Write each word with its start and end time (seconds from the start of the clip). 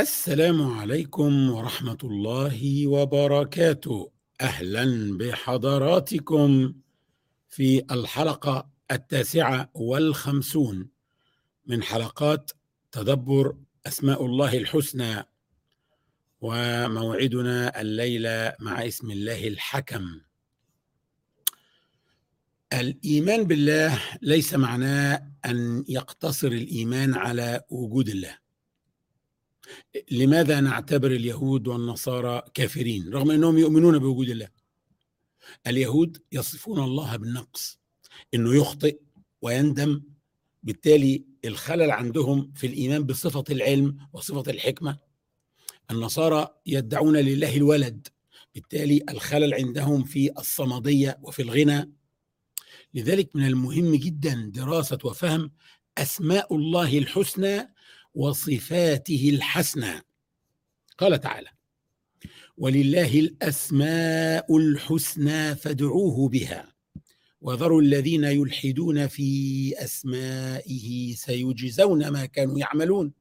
السلام 0.00 0.62
عليكم 0.62 1.50
ورحمة 1.50 1.98
الله 2.04 2.86
وبركاته. 2.86 4.12
أهلا 4.40 5.16
بحضراتكم 5.18 6.74
في 7.48 7.84
الحلقة 7.90 8.70
التاسعة 8.90 9.70
والخمسون 9.74 10.88
من 11.66 11.82
حلقات 11.82 12.50
تدبر 12.92 13.56
أسماء 13.86 14.26
الله 14.26 14.56
الحسنى 14.56 15.24
وموعدنا 16.40 17.80
الليلة 17.80 18.54
مع 18.60 18.86
اسم 18.86 19.10
الله 19.10 19.48
الحكم. 19.48 20.20
الإيمان 22.72 23.44
بالله 23.44 24.02
ليس 24.22 24.54
معناه 24.54 25.32
أن 25.46 25.84
يقتصر 25.88 26.48
الإيمان 26.48 27.14
على 27.14 27.62
وجود 27.70 28.08
الله. 28.08 28.45
لماذا 30.10 30.60
نعتبر 30.60 31.10
اليهود 31.10 31.68
والنصارى 31.68 32.42
كافرين؟ 32.54 33.14
رغم 33.14 33.30
أنهم 33.30 33.58
يؤمنون 33.58 33.98
بوجود 33.98 34.28
الله. 34.28 34.48
اليهود 35.66 36.22
يصفون 36.32 36.84
الله 36.84 37.16
بالنقص 37.16 37.78
إنه 38.34 38.54
يخطئ 38.54 38.98
ويندم. 39.42 40.02
بالتالي 40.62 41.24
الخلل 41.44 41.90
عندهم 41.90 42.52
في 42.56 42.66
الإيمان 42.66 43.04
بصفة 43.04 43.44
العلم 43.50 43.96
وصفة 44.12 44.50
الحكمة. 44.50 44.98
النصارى 45.90 46.48
يدعون 46.66 47.16
لله 47.16 47.56
الولد. 47.56 48.08
بالتالي 48.54 49.04
الخلل 49.08 49.54
عندهم 49.54 50.04
في 50.04 50.30
الصمدية 50.38 51.18
وفي 51.22 51.42
الغنى. 51.42 51.92
لذلك 52.94 53.36
من 53.36 53.46
المهم 53.46 53.94
جدا 53.94 54.50
دراسة 54.54 54.98
وفهم 55.04 55.50
أسماء 55.98 56.56
الله 56.56 56.98
الحسنى 56.98 57.75
وصفاته 58.16 59.30
الحسنى. 59.34 60.00
قال 60.98 61.20
تعالى 61.20 61.48
ولله 62.56 63.20
الأسماء 63.20 64.56
الحسنى 64.56 65.54
فادعوه 65.56 66.28
بها 66.28 66.74
وذروا 67.40 67.82
الذين 67.82 68.24
يلحدون 68.24 69.06
في 69.06 69.74
أسمائه 69.84 71.14
سيجزون 71.14 72.08
ما 72.08 72.26
كانوا 72.26 72.58
يعملون. 72.58 73.12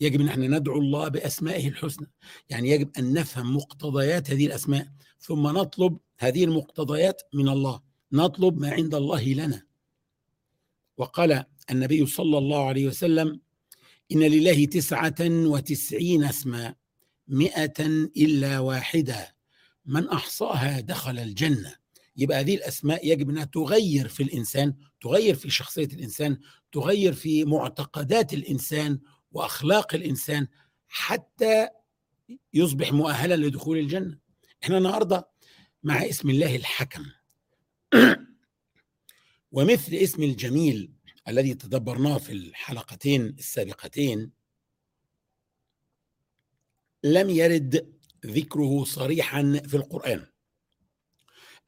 يجب 0.00 0.20
إن 0.20 0.28
إحنا 0.28 0.46
ندعو 0.46 0.78
الله 0.78 1.08
بأسمائه 1.08 1.68
الحسنى. 1.68 2.10
يعني 2.48 2.70
يجب 2.70 2.90
أن 2.98 3.12
نفهم 3.12 3.56
مقتضيات 3.56 4.30
هذه 4.30 4.46
الأسماء 4.46 4.88
ثم 5.18 5.46
نطلب 5.46 5.98
هذه 6.18 6.44
المقتضيات 6.44 7.22
من 7.34 7.48
الله 7.48 7.80
نطلب 8.12 8.58
ما 8.60 8.70
عند 8.70 8.94
الله 8.94 9.24
لنا. 9.24 9.62
وقال 10.96 11.44
النبي 11.70 12.06
صلى 12.06 12.38
الله 12.38 12.68
عليه 12.68 12.86
وسلم 12.86 13.40
إن 14.12 14.22
لله 14.22 14.64
تسعة 14.64 15.14
وتسعين 15.20 16.24
اسما 16.24 16.74
مئة 17.28 17.86
إلا 18.16 18.58
واحدة 18.58 19.36
من 19.86 20.08
أحصاها 20.08 20.80
دخل 20.80 21.18
الجنة. 21.18 21.74
يبقى 22.16 22.40
هذه 22.40 22.54
الأسماء 22.54 23.08
يجب 23.08 23.30
أنها 23.30 23.44
تغير 23.44 24.08
في 24.08 24.22
الإنسان 24.22 24.74
تغير 25.00 25.34
في 25.34 25.50
شخصية 25.50 25.88
الإنسان 25.92 26.38
تغير 26.72 27.12
في 27.12 27.44
معتقدات 27.44 28.32
الإنسان 28.32 28.98
وأخلاق 29.32 29.94
الإنسان 29.94 30.46
حتى 30.88 31.68
يصبح 32.54 32.92
مؤهلا 32.92 33.36
لدخول 33.36 33.78
الجنة. 33.78 34.18
إحنا 34.62 34.78
النهاردة 34.78 35.28
مع 35.82 35.96
اسم 35.96 36.30
الله 36.30 36.56
الحكم. 36.56 37.04
ومثل 39.52 39.94
اسم 39.94 40.22
الجميل 40.22 40.92
الذي 41.28 41.54
تدبرناه 41.54 42.18
في 42.18 42.32
الحلقتين 42.32 43.26
السابقتين 43.26 44.30
لم 47.04 47.30
يرد 47.30 48.00
ذكره 48.26 48.84
صريحا 48.84 49.62
في 49.66 49.76
القرآن. 49.76 50.26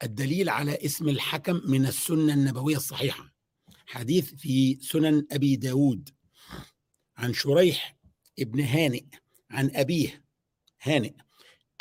الدليل 0.03 0.49
على 0.49 0.85
اسم 0.85 1.09
الحكم 1.09 1.61
من 1.65 1.85
السنة 1.85 2.33
النبوية 2.33 2.75
الصحيحة. 2.75 3.33
حديث 3.85 4.35
في 4.35 4.79
سنن 4.81 5.27
أبي 5.31 5.55
داود 5.55 6.09
عن 7.17 7.33
شريح 7.33 7.97
ابن 8.39 8.59
هانئ 8.59 9.05
عن 9.49 9.71
أبيه 9.75 10.25
هانئ 10.81 11.13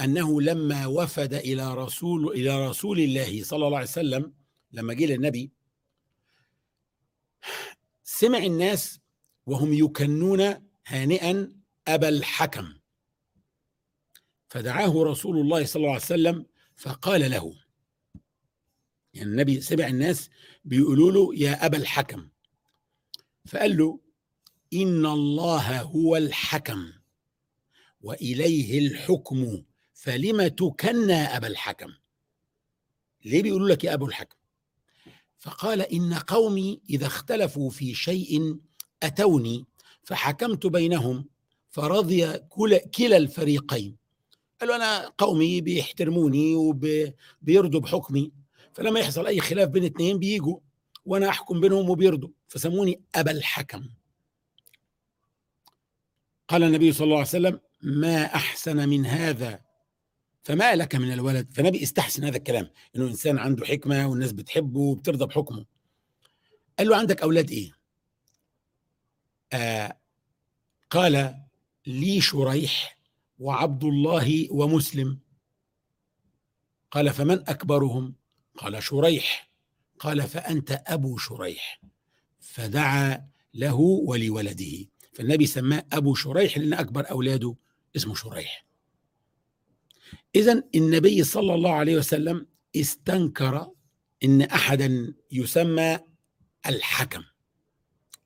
أنه 0.00 0.41
لما 0.43 0.87
وفد 0.87 1.34
إلى 1.34 1.75
رسول 1.75 2.28
إلى 2.28 2.69
رسول 2.69 3.00
الله 3.00 3.44
صلى 3.44 3.66
الله 3.66 3.78
عليه 3.78 3.88
وسلم 3.88 4.34
لما 4.72 4.94
جه 4.94 5.06
للنبي 5.06 5.53
سمع 8.03 8.38
الناس 8.38 9.00
وهم 9.47 9.72
يكنون 9.72 10.41
هانئا 10.86 11.53
أبا 11.88 12.08
الحكم. 12.08 12.75
فدعاه 14.48 15.03
رسول 15.03 15.38
الله 15.38 15.64
صلى 15.64 15.81
الله 15.81 15.92
عليه 15.92 16.04
وسلم 16.04 16.47
فقال 16.76 17.31
له 17.31 17.54
يعني 19.14 19.31
النبي 19.31 19.60
سمع 19.60 19.86
الناس 19.86 20.31
بيقولوا 20.64 21.12
له 21.12 21.34
يا 21.34 21.66
أبا 21.66 21.76
الحكم. 21.76 22.28
فقال 23.47 23.76
له 23.76 24.00
إن 24.72 25.06
الله 25.06 25.82
هو 25.82 26.16
الحكم 26.16 26.92
وإليه 28.00 28.78
الحكم 28.78 29.64
فلم 29.94 30.48
تكنى 30.48 31.14
أبا 31.14 31.47
الحكم؟ 31.47 31.92
ليه 33.25 33.42
بيقولوا 33.42 33.69
لك 33.69 33.84
يا 33.84 33.94
أبو 33.94 34.06
الحكم؟ 34.06 34.36
فقال 35.42 35.80
إن 35.80 36.14
قومي 36.14 36.80
إذا 36.91 37.06
اختلفوا 37.06 37.70
في 37.70 37.94
شيء 37.94 38.56
أتوني 39.03 39.66
فحكمت 40.03 40.66
بينهم 40.66 41.28
فرضي 41.70 42.38
كلا 42.94 43.16
الفريقين. 43.16 43.97
قالوا 44.60 44.76
أنا 44.76 45.08
قومي 45.19 45.60
بيحترموني 45.60 46.54
وبيرضوا 46.54 47.81
بحكمي 47.81 48.32
فلما 48.72 49.00
يحصل 49.00 49.26
أي 49.26 49.41
خلاف 49.41 49.69
بين 49.69 49.84
اثنين 49.84 50.19
بيجوا 50.19 50.58
وأنا 51.04 51.28
أحكم 51.28 51.60
بينهم 51.60 51.91
وبيرضوا 51.91 52.31
فسموني 52.48 53.00
أبا 53.14 53.31
الحكم. 53.31 53.88
قال 56.48 56.62
النبي 56.62 56.92
صلى 56.92 57.04
الله 57.04 57.16
عليه 57.16 57.28
وسلم 57.28 57.60
ما 57.82 58.25
أحسن 58.25 58.88
من 58.88 59.06
هذا 59.06 59.60
فما 60.42 60.75
لك 60.75 60.94
من 60.94 61.12
الولد 61.12 61.53
فنبي 61.54 61.82
استحسن 61.82 62.25
هذا 62.25 62.36
الكلام 62.36 62.70
إنه 62.97 63.06
إنسان 63.06 63.38
عنده 63.38 63.66
حكمة 63.66 64.06
والناس 64.06 64.32
بتحبه 64.32 64.80
وبترضى 64.80 65.26
بحكمه. 65.26 65.64
قال 66.78 66.88
له 66.88 66.97
عندك 66.97 67.22
أولاد 67.22 67.50
إيه؟ 67.50 67.72
آه 69.52 69.98
قال 70.91 71.34
لي 71.86 72.20
شريح 72.20 72.98
وعبد 73.38 73.84
الله 73.84 74.48
ومسلم. 74.50 75.19
قال 76.91 77.10
فمن 77.10 77.48
أكبرهم؟ 77.48 78.14
قال 78.58 78.82
شريح. 78.82 79.50
قال 79.98 80.22
فأنت 80.22 80.82
أبو 80.86 81.19
شريح. 81.19 81.81
فدعا 82.41 83.28
له 83.54 83.75
ولولده. 83.81 84.86
فالنبي 85.12 85.47
سماه 85.47 85.84
أبو 85.92 86.14
شريح 86.14 86.58
لأن 86.58 86.72
أكبر 86.75 87.10
أولاده 87.10 87.56
اسمه 87.97 88.14
شريح. 88.14 88.72
إذا 90.34 90.62
النبي 90.75 91.25
صلى 91.25 91.54
الله 91.54 91.72
عليه 91.72 91.97
وسلم 91.97 92.47
استنكر 92.76 93.70
إن 94.25 94.43
أحدا 94.43 95.15
يسمى 95.32 95.98
الحكم 96.66 97.22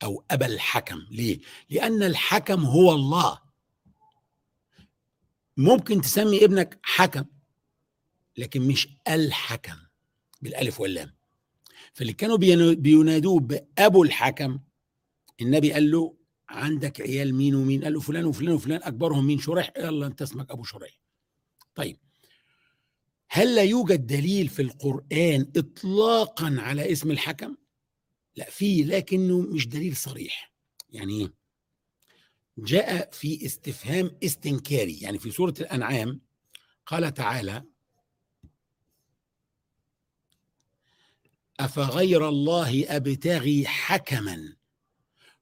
أو 0.03 0.25
أبا 0.31 0.47
الحكم. 0.47 1.06
ليه؟ 1.11 1.41
لأن 1.71 2.03
الحكم 2.03 2.65
هو 2.65 2.93
الله. 2.93 3.39
ممكن 5.56 6.00
تسمي 6.00 6.44
ابنك 6.44 6.78
حكم 6.83 7.25
لكن 8.37 8.62
مش 8.62 8.88
الحكم 9.09 9.77
بالألف 10.43 10.81
واللام. 10.81 11.15
فاللي 11.93 12.12
كانوا 12.12 12.37
بينادوه 12.75 13.41
بأبو 13.41 14.05
الحكم 14.05 14.61
النبي 15.41 15.73
قال 15.73 15.91
له 15.91 16.17
عندك 16.49 17.00
عيال 17.00 17.35
مين 17.35 17.55
ومين؟ 17.55 17.85
قال 17.85 17.93
له 17.93 18.00
فلان 18.00 18.25
وفلان 18.25 18.53
وفلان 18.53 18.82
أكبرهم 18.82 19.26
مين؟ 19.26 19.38
شريح. 19.38 19.73
يلا 19.79 20.06
أنت 20.06 20.23
اسمك 20.23 20.50
أبو 20.50 20.64
شريح. 20.64 21.06
طيب 21.76 21.99
هل 23.28 23.55
لا 23.55 23.62
يوجد 23.62 24.06
دليل 24.06 24.49
في 24.49 24.62
القرآن 24.62 25.52
إطلاقا 25.56 26.56
على 26.58 26.93
اسم 26.93 27.11
الحكم؟ 27.11 27.56
لا 28.37 28.50
فيه 28.50 28.84
لكنه 28.84 29.40
مش 29.40 29.69
دليل 29.69 29.96
صريح 29.96 30.52
يعني 30.90 31.20
إيه؟ 31.20 31.32
جاء 32.58 33.11
في 33.12 33.46
استفهام 33.46 34.19
استنكاري 34.25 35.00
يعني 35.00 35.19
في 35.19 35.31
سورة 35.31 35.55
الأنعام 35.61 36.20
قال 36.87 37.14
تعالى 37.14 37.64
أفغير 41.61 42.29
الله 42.29 42.96
أبتغي 42.96 43.67
حكما 43.67 44.56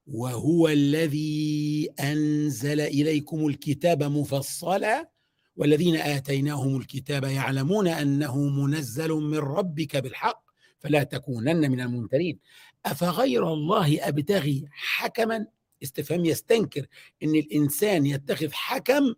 وهو 0.06 0.68
الذي 0.68 1.88
أنزل 2.00 2.80
إليكم 2.80 3.46
الكتاب 3.46 4.02
مفصلا 4.02 5.13
والذين 5.56 5.96
آتيناهم 5.96 6.76
الكتاب 6.76 7.24
يعلمون 7.24 7.88
أنه 7.88 8.48
منزل 8.48 9.10
من 9.10 9.38
ربك 9.38 9.96
بالحق 9.96 10.44
فلا 10.78 11.02
تكونن 11.02 11.70
من 11.70 11.80
الممترين. 11.80 12.38
أفغير 12.86 13.52
الله 13.52 14.08
أبتغي 14.08 14.64
حكما؟ 14.70 15.46
استفهام 15.82 16.24
يستنكر 16.24 16.86
إن 17.22 17.34
الإنسان 17.34 18.06
يتخذ 18.06 18.52
حكم 18.52 19.14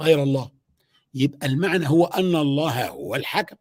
غير 0.00 0.22
الله. 0.22 0.50
يبقى 1.14 1.46
المعنى 1.46 1.88
هو 1.88 2.04
أن 2.04 2.36
الله 2.36 2.88
هو 2.88 3.14
الحكم. 3.14 3.56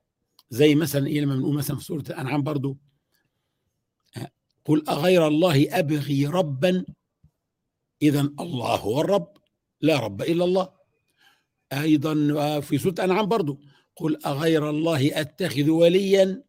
زي 0.50 0.76
مثلا 0.76 1.08
إيه 1.08 1.22
لما 1.22 1.36
بنقول 1.36 1.56
مثلا 1.56 1.78
في 1.78 1.84
سورة 1.84 2.04
الأنعام 2.10 2.44
برضو؟ 2.44 2.78
قل 4.66 4.84
أغير 4.90 5.28
الله 5.28 5.80
أبغي 5.80 6.28
ربا؟ 6.28 6.86
اذا 8.02 8.22
الله 8.40 8.76
هو 8.76 9.02
الرب 9.02 9.34
لا 9.82 10.00
رب 10.00 10.22
إلا 10.22 10.46
الله. 10.46 10.81
أيضا 11.74 12.60
في 12.60 12.78
سورة 12.78 12.94
الأنعام 12.94 13.26
برضو 13.26 13.62
قل 13.96 14.26
اغير 14.26 14.70
الله 14.70 15.22
اتخذ 15.22 15.70
وليا؟ 15.70 16.44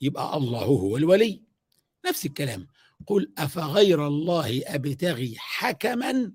يبقى 0.00 0.36
الله 0.36 0.64
هو 0.64 0.96
الولي. 0.96 1.42
نفس 2.06 2.26
الكلام. 2.26 2.66
قل 3.06 3.32
افغير 3.38 4.06
الله 4.06 4.62
ابتغي 4.66 5.34
حكما؟ 5.38 6.32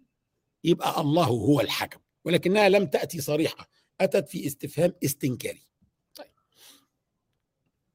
يبقى 0.63 1.01
الله 1.01 1.25
هو 1.25 1.61
الحكم. 1.61 1.99
ولكنها 2.25 2.69
لم 2.69 2.85
تأتي 2.85 3.21
صريحة. 3.21 3.69
أتت 4.01 4.29
في 4.29 4.47
استفهام 4.47 4.93
استنكاري. 5.05 5.67
طيب. 6.15 6.27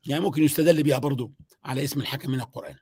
يعني 0.06 0.24
ممكن 0.24 0.42
يستدل 0.42 0.82
بها 0.82 0.98
برضو 0.98 1.32
على 1.64 1.84
اسم 1.84 2.00
الحكم 2.00 2.30
من 2.30 2.40
القرآن. 2.40 2.76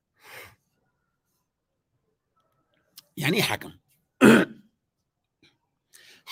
يعني 3.16 3.36
إيه 3.36 3.42
حكم؟ 3.42 3.72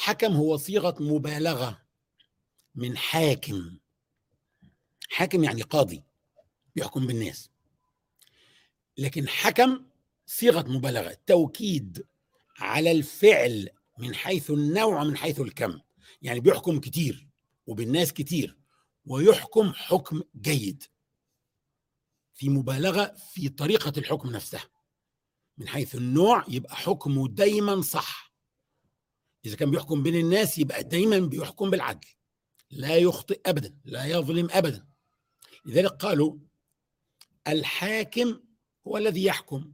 حكم 0.06 0.32
هو 0.32 0.56
صيغة 0.56 0.96
مبالغة 1.00 1.82
من 2.74 2.96
حاكم. 2.96 3.78
حاكم 5.10 5.44
يعني 5.44 5.62
قاضي 5.62 6.04
بيحكم 6.76 7.06
بالناس. 7.06 7.50
لكن 8.98 9.28
حكم 9.28 9.86
صيغة 10.26 10.68
مبالغة 10.68 11.16
توكيد 11.26 12.06
على 12.58 12.92
الفعل 12.92 13.68
من 13.98 14.14
حيث 14.14 14.50
النوع 14.50 15.04
من 15.04 15.16
حيث 15.16 15.40
الكم. 15.40 15.80
يعني 16.22 16.40
بيحكم 16.40 16.80
كتير 16.80 17.28
وبالناس 17.66 18.12
كتير 18.12 18.58
ويحكم 19.04 19.72
حكم 19.72 20.22
جيد. 20.40 20.84
في 22.34 22.48
مبالغة 22.48 23.14
في 23.32 23.48
طريقة 23.48 23.92
الحكم 23.98 24.30
نفسها. 24.30 24.64
من 25.58 25.68
حيث 25.68 25.94
النوع 25.94 26.44
يبقى 26.48 26.76
حكمه 26.76 27.28
دايما 27.28 27.82
صح. 27.82 28.25
إذا 29.46 29.56
كان 29.56 29.70
بيحكم 29.70 30.02
بين 30.02 30.14
الناس 30.14 30.58
يبقى 30.58 30.84
دايما 30.84 31.18
بيحكم 31.18 31.70
بالعدل. 31.70 32.08
لا 32.70 32.96
يخطئ 32.96 33.40
ابدا 33.46 33.76
لا 33.84 34.04
يظلم 34.06 34.48
ابدا. 34.50 34.86
لذلك 35.64 35.90
قالوا 35.92 36.38
الحاكم 37.48 38.40
هو 38.86 38.96
الذي 38.96 39.24
يحكم 39.24 39.72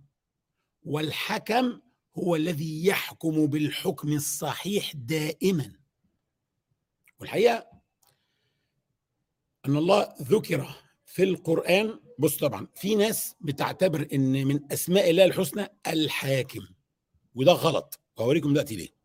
والحكم 0.82 1.80
هو 2.18 2.36
الذي 2.36 2.86
يحكم 2.86 3.46
بالحكم 3.46 4.12
الصحيح 4.12 4.92
دائما. 4.94 5.72
والحقيقة 7.20 7.66
أن 9.66 9.76
الله 9.76 10.14
ذكر 10.22 10.74
في 11.04 11.22
القرآن 11.22 12.00
بص 12.18 12.36
طبعا 12.36 12.68
في 12.74 12.94
ناس 12.94 13.34
بتعتبر 13.40 14.08
إن 14.12 14.46
من 14.46 14.72
أسماء 14.72 15.10
الله 15.10 15.24
الحسنى 15.24 15.66
الحاكم 15.86 16.66
وده 17.34 17.52
غلط. 17.52 18.00
وهوريكم 18.16 18.52
دلوقتي 18.52 18.76
ليه. 18.76 19.01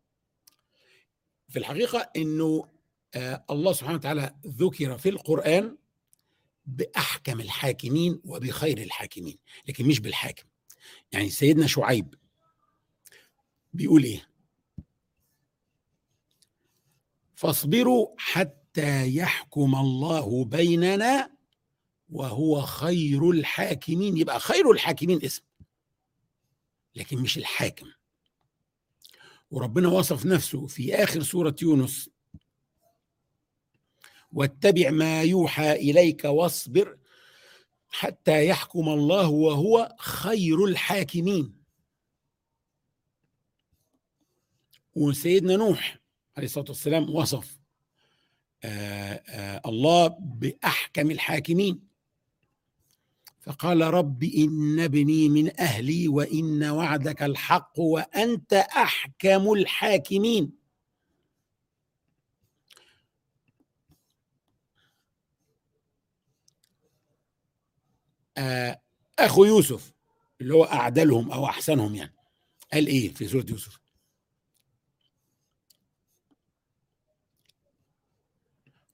في 1.48 1.58
الحقيقة 1.58 2.10
إنه 2.16 2.68
آه 3.14 3.44
الله 3.50 3.72
سبحانه 3.72 3.96
وتعالى 3.96 4.34
ذكر 4.46 4.98
في 4.98 5.08
القرآن 5.08 5.76
بأحكم 6.66 7.40
الحاكمين 7.40 8.20
وبخير 8.24 8.78
الحاكمين 8.78 9.38
لكن 9.68 9.86
مش 9.86 10.00
بالحاكم. 10.00 10.44
يعني 11.12 11.30
سيدنا 11.30 11.66
شعيب 11.66 12.14
بيقول 13.72 14.04
إيه؟ 14.04 14.28
فاصبروا 17.34 18.08
حتى 18.18 19.16
يحكم 19.16 19.74
الله 19.74 20.44
بيننا 20.44 21.30
وهو 22.10 22.60
خير 22.62 23.30
الحاكمين. 23.30 24.16
يبقى 24.16 24.40
خير 24.40 24.70
الحاكمين 24.70 25.24
اسم 25.24 25.42
لكن 26.94 27.18
مش 27.18 27.38
الحاكم. 27.38 27.86
وربنا 29.50 29.88
وصف 29.88 30.26
نفسه 30.26 30.66
في 30.66 30.94
آخر 30.94 31.22
سورة 31.22 31.56
يونس. 31.62 32.10
واتبع 34.32 34.90
ما 34.90 35.22
يوحى 35.22 35.72
إليك 35.72 36.24
واصبر 36.24 36.98
حتى 37.88 38.46
يحكم 38.46 38.88
الله 38.88 39.28
وهو 39.28 39.96
خير 39.98 40.64
الحاكمين. 40.64 41.54
وسيدنا 44.94 45.56
نوح 45.56 45.98
عليه 46.36 46.46
الصلاة 46.46 46.66
والسلام 46.68 47.14
وصف 47.14 47.58
آآ 48.64 49.22
آآ 49.28 49.60
الله 49.66 50.06
بأحكم 50.08 51.10
الحاكمين. 51.10 51.87
فقال 53.48 53.80
رب 53.80 54.24
إن 54.24 54.80
ابني 54.80 55.28
من 55.28 55.60
أهلي 55.60 56.08
وإن 56.08 56.64
وعدك 56.64 57.22
الحق 57.22 57.80
وأنت 57.80 58.52
أحكم 58.52 59.52
الحاكمين. 59.52 60.52
أخو 69.18 69.44
يوسف 69.44 69.92
اللي 70.40 70.54
هو 70.54 70.64
أعدلهم 70.64 71.30
أو 71.30 71.46
أحسنهم 71.46 71.94
يعني. 71.94 72.14
قال 72.72 72.86
إيه 72.86 73.14
في 73.14 73.28
سورة 73.28 73.46
يوسف؟ 73.50 73.80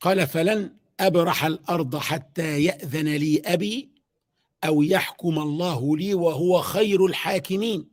قال 0.00 0.26
فلن 0.26 0.76
أبرح 1.00 1.44
الأرض 1.44 1.96
حتى 1.96 2.64
يأذن 2.64 3.08
لي 3.08 3.42
أبي 3.44 3.93
أو 4.64 4.82
يحكم 4.82 5.38
الله 5.38 5.96
لي 5.96 6.14
وهو 6.14 6.62
خير 6.62 7.06
الحاكمين. 7.06 7.90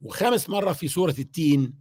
وخامس 0.00 0.48
مرة 0.50 0.72
في 0.72 0.88
سورة 0.88 1.14
التين 1.18 1.74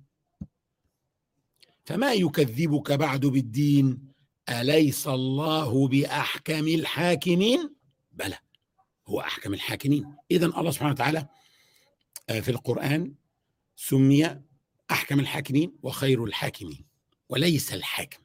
فما 1.86 2.14
يكذبك 2.14 2.92
بعد 2.92 3.26
بالدين؟ 3.26 4.10
أليس 4.50 5.08
الله 5.08 5.88
بأحكم 5.88 6.68
الحاكمين؟ 6.68 7.76
بلى 8.12 8.38
هو 9.08 9.20
أحكم 9.20 9.54
الحاكمين. 9.54 10.16
اذا 10.32 10.46
الله 10.46 10.72
سبحانه 10.72 10.92
وتعالى 10.92 11.28
في 12.28 12.52
القرآن 12.52 13.16
سمي 13.76 14.42
أحكم 14.92 15.20
الحاكمين 15.20 15.78
وخير 15.84 16.24
الحاكمين 16.24 16.86
وليس 17.30 17.74
الحاكم. 17.74 18.20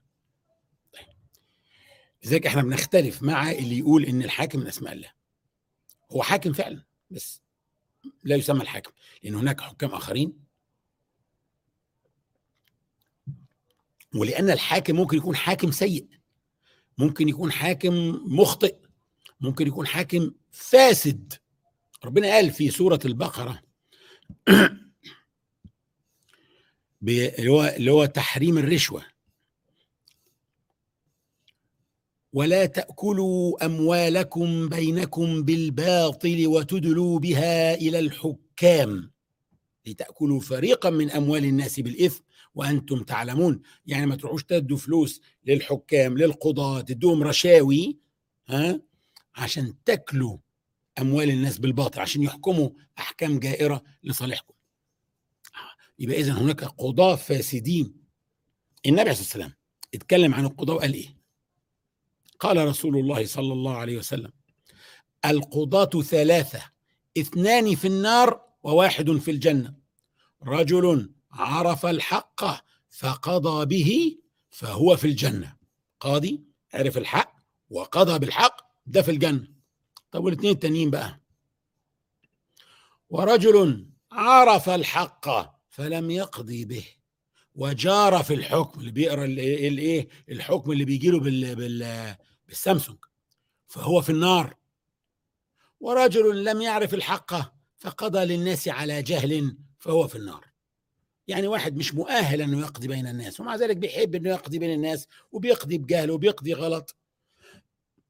لذلك 2.25 2.47
إحنا 2.47 2.63
بنختلف 2.63 3.23
مع 3.23 3.51
اللي 3.51 3.79
يقول 3.79 4.05
إن 4.05 4.23
الحاكم 4.23 4.61
من 4.61 4.67
أسماء 4.67 4.93
الله. 4.93 5.11
هو 6.15 6.23
حاكم 6.23 6.53
فعلا 6.53 6.83
بس 7.11 7.43
لا 8.25 8.37
يسمى 8.37 8.63
الحاكم 8.63 8.93
لأن 9.23 9.35
هناك 9.35 9.61
حكام 9.61 9.91
آخرين. 9.91 10.45
ولأن 14.15 14.51
الحاكم 14.51 14.97
ممكن 14.97 15.17
يكون 15.17 15.37
حاكم 15.37 15.71
سيء 15.71 16.07
ممكن 16.99 17.29
يكون 17.29 17.53
حاكم 17.53 18.21
مخطئ 18.27 18.77
ممكن 19.41 19.67
يكون 19.67 19.87
حاكم 19.87 20.31
فاسد. 20.51 21.35
ربنا 22.05 22.29
قال 22.29 22.51
في 22.51 22.71
سورة 22.71 23.01
البقرة 23.05 23.63
اللي 27.03 27.49
هو 27.49 27.65
اللي 27.65 27.93
هو 27.93 28.05
تحريم 28.05 28.59
الرشوة. 28.59 29.14
ولا 32.35 32.67
تأكلوا 32.67 33.65
أموالكم 33.67 34.69
بينكم 34.69 35.43
بالباطل 35.43 36.47
وتدلوا 36.47 37.19
بها 37.19 37.75
إلى 37.75 37.99
الحكام. 37.99 39.11
لتأكلوا 39.87 40.41
فريقا 40.41 40.91
من 40.91 41.11
أموال 41.11 41.45
الناس 41.45 41.81
بالإثم 41.81 42.23
وأنتم 42.55 43.03
تعلمون. 43.03 43.63
يعني 43.87 44.07
ما 44.07 44.17
تروحوش 44.17 44.45
تدوا 44.45 44.77
فلوس 44.77 45.21
للحكام 45.47 46.19
للقضاة 46.19 46.81
تدوهم 46.81 47.23
رشاوي 47.23 47.99
ها 48.49 48.81
عشان 49.35 49.75
تاكلوا 49.85 50.39
أموال 51.01 51.31
الناس 51.31 51.59
بالباطل 51.59 52.01
عشان 52.01 52.23
يحكموا 52.23 52.71
أحكام 52.99 53.39
جائرة 53.39 53.83
لصالحكم. 54.05 54.55
يبقى 55.99 56.21
اذا 56.21 56.33
هناك 56.33 56.65
قضاة 56.65 57.17
فاسدين. 57.17 57.95
النبي 58.87 59.01
عليه 59.01 59.11
الصلاة 59.11 59.27
والسلام 59.27 59.53
اتكلم 59.95 60.35
عن 60.35 60.45
القضاة 60.45 60.75
وقال 60.75 60.95
إيه؟ 60.95 61.14
قال 62.45 62.69
رسول 62.69 62.97
الله 62.99 63.27
صلى 63.27 63.53
الله 63.53 63.77
عليه 63.77 63.99
وسلم 63.99 64.33
القضاة 65.25 66.03
ثلاثة 66.03 66.63
اثنان 67.19 67.75
في 67.75 67.87
النار 67.87 68.41
وواحد 68.63 69.11
في 69.11 69.31
الجنة. 69.31 69.75
رجل 70.43 71.11
عرف 71.33 71.87
الحق 71.87 72.45
فقضى 72.91 73.67
به 73.67 74.19
فهو 74.51 74.97
في 74.97 75.07
الجنة. 75.07 75.57
قاضي 76.01 76.45
عرف 76.75 76.99
الحق 76.99 77.35
وقضى 77.71 78.19
بالحق 78.19 78.61
ده 78.87 79.03
في 79.03 79.11
الجنة. 79.11 79.49
طب 80.11 80.25
والاثنين 80.25 80.53
التانيين 80.53 80.91
بقى؟ 80.91 81.21
ورجل 83.09 83.87
عرف 84.13 84.69
الحق 84.69 85.29
فلم 85.71 86.11
يقضي 86.11 86.65
به 86.65 86.85
وجار 87.55 88.23
في 88.23 88.35
الحكم 88.35 88.81
اللي 88.81 88.91
بيقرأ 88.91 89.25
الايه 89.25 90.09
الحكم 90.29 90.73
اللي 90.73 90.85
بيجي 90.85 91.11
له 91.11 91.21
بال 91.21 91.57
بال 91.57 92.17
بالسامسونج 92.47 92.99
فهو 93.67 94.03
في 94.03 94.11
النار. 94.11 94.57
ورجل 95.81 96.45
لم 96.45 96.63
يعرف 96.63 96.95
الحق 96.95 97.35
فقضى 97.77 98.25
للناس 98.25 98.69
على 98.69 99.03
جهل 99.03 99.57
فهو 99.79 100.09
في 100.09 100.15
النار. 100.19 100.51
يعني 101.29 101.47
واحد 101.47 101.77
مش 101.77 101.95
مؤهل 101.95 102.43
إنه 102.43 102.61
يقضي 102.61 102.89
بين 102.89 103.07
الناس 103.07 103.41
ومع 103.41 103.57
ذلك 103.57 103.77
بيحب 103.77 104.15
إنه 104.15 104.31
يقضي 104.31 104.59
بين 104.59 104.73
الناس 104.75 105.09
وبيقضي 105.33 105.79
بجهل 105.79 106.11
وبيقضي 106.11 106.53
غلط. 106.53 106.97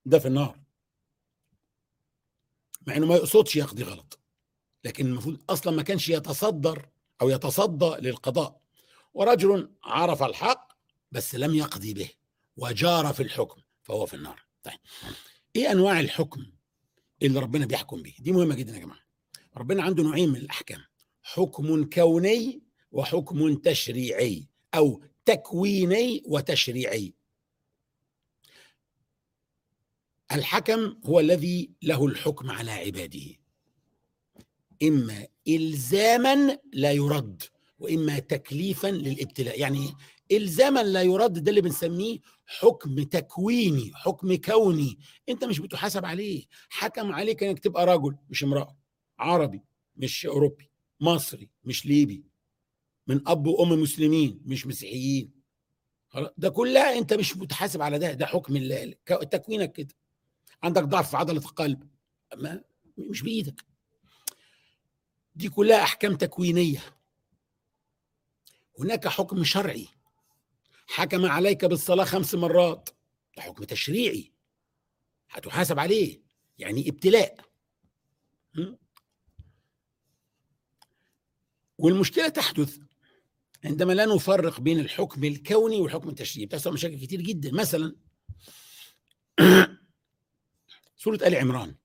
ده 0.05 0.19
في 0.19 0.29
النار. 0.29 0.61
مع 2.87 2.97
إنه 2.97 3.07
ما 3.07 3.14
يقصدش 3.14 3.57
يقضي 3.57 3.83
غلط 3.83 4.19
لكن 4.85 5.07
المفروض 5.07 5.43
أصلا 5.50 5.76
ما 5.76 5.83
كانش 5.83 6.09
يتصدر 6.09 6.88
أو 7.23 7.29
يتصدى 7.29 7.95
للقضاء. 7.99 8.61
ورجل 9.14 9.71
عرف 9.85 10.23
الحق 10.23 10.73
بس 11.12 11.35
لم 11.35 11.55
يقضي 11.55 11.95
به 11.95 12.11
وجار 12.57 13.12
في 13.12 13.23
الحكم. 13.23 13.63
فهو 13.85 14.07
في 14.07 14.14
النار. 14.14 14.43
طيب. 14.62 14.79
إيه 15.57 15.73
أنواع 15.73 16.00
الحكم 16.00 16.47
اللي 17.23 17.41
ربنا 17.41 17.67
بيحكم 17.67 18.03
به 18.03 18.14
دي 18.19 18.33
مهمة 18.33 18.55
جدا 18.55 18.75
يا 18.75 18.79
جماعة. 18.79 19.00
ربنا 19.57 19.83
عنده 19.83 20.03
نوعين 20.03 20.29
من 20.29 20.37
الأحكام 20.37 20.85
حكم 21.23 21.85
كوني 21.85 22.62
وحكم 22.93 23.55
تشريعي 23.55 24.49
أو 24.75 25.05
تكويني 25.25 26.23
وتشريعي. 26.26 27.14
الحكم 30.33 31.00
هو 31.05 31.21
الذي 31.21 31.71
له 31.83 32.07
الحكم 32.07 32.50
على 32.50 32.71
عباده. 32.71 33.37
إما 34.83 35.26
الزاما 35.49 36.59
لا 36.73 36.93
يرد 36.93 37.43
وإما 37.79 38.19
تكليفا 38.19 38.88
للابتلاء. 38.88 39.61
يعني 39.61 39.95
الزاما 40.33 40.83
لا 40.83 41.02
يرد 41.02 41.45
ده 41.45 41.50
اللي 41.50 41.61
بنسميه 41.61 42.19
حكم 42.47 43.02
تكويني 43.02 43.90
حكم 43.95 44.35
كوني. 44.35 44.99
انت 45.28 45.45
مش 45.45 45.59
بتحاسب 45.61 46.04
عليه 46.04 46.45
حكم 46.69 47.12
عليك 47.12 47.43
انك 47.43 47.59
تبقى 47.59 47.87
رجل 47.87 48.16
مش 48.31 48.45
امرأة 48.45 48.76
عربي 49.19 49.62
مش 49.97 50.26
أوروبي 50.26 50.71
مصري 51.00 51.50
مش 51.64 51.87
ليبي 51.87 52.25
من 53.07 53.28
أب 53.28 53.47
وأم 53.47 53.69
مسلمين 53.83 54.40
مش 54.45 54.66
مسيحيين. 54.66 55.31
ده 56.37 56.49
كلها 56.49 56.99
انت 56.99 57.14
مش 57.14 57.37
متحاسب 57.37 57.83
على 57.83 57.99
ده 57.99 58.12
ده 58.12 58.26
حكم 58.26 58.57
الله 58.57 58.95
تكوينك 59.07 59.73
كده. 59.73 59.95
عندك 60.62 60.83
ضعف 60.83 61.11
في 61.11 61.16
عضلة 61.16 61.38
القلب 61.38 61.88
ما 62.37 62.64
مش 62.99 63.23
بإيدك. 63.23 63.64
دي 65.35 65.49
كلها 65.49 65.83
أحكام 65.83 66.16
تكوينية. 66.16 66.83
هناك 68.78 69.09
حكم 69.09 69.45
شرعي. 69.45 69.88
حكم 70.87 71.26
عليك 71.26 71.64
بالصلاة 71.64 72.05
خمس 72.05 72.35
مرات. 72.35 72.88
ده 73.37 73.43
حكم 73.43 73.64
تشريعي. 73.64 74.33
هتحاسب 75.31 75.79
عليه. 75.79 76.23
يعني 76.59 76.88
ابتلاء. 76.88 77.37
والمشكلة 81.79 82.29
تحدث 82.29 82.79
عندما 83.64 83.93
لا 83.93 84.07
نفرق 84.07 84.61
بين 84.61 84.81
الحكم 84.81 85.25
الكوني 85.25 85.81
والحكم 85.81 86.09
التشريعي. 86.09 86.47
بتحصل 86.47 86.73
مشاكل 86.73 86.99
كتير 86.99 87.21
جدا. 87.21 87.53
مثلا 87.53 87.97
سورة 90.97 91.19
آل 91.26 91.35
عمران. 91.35 91.76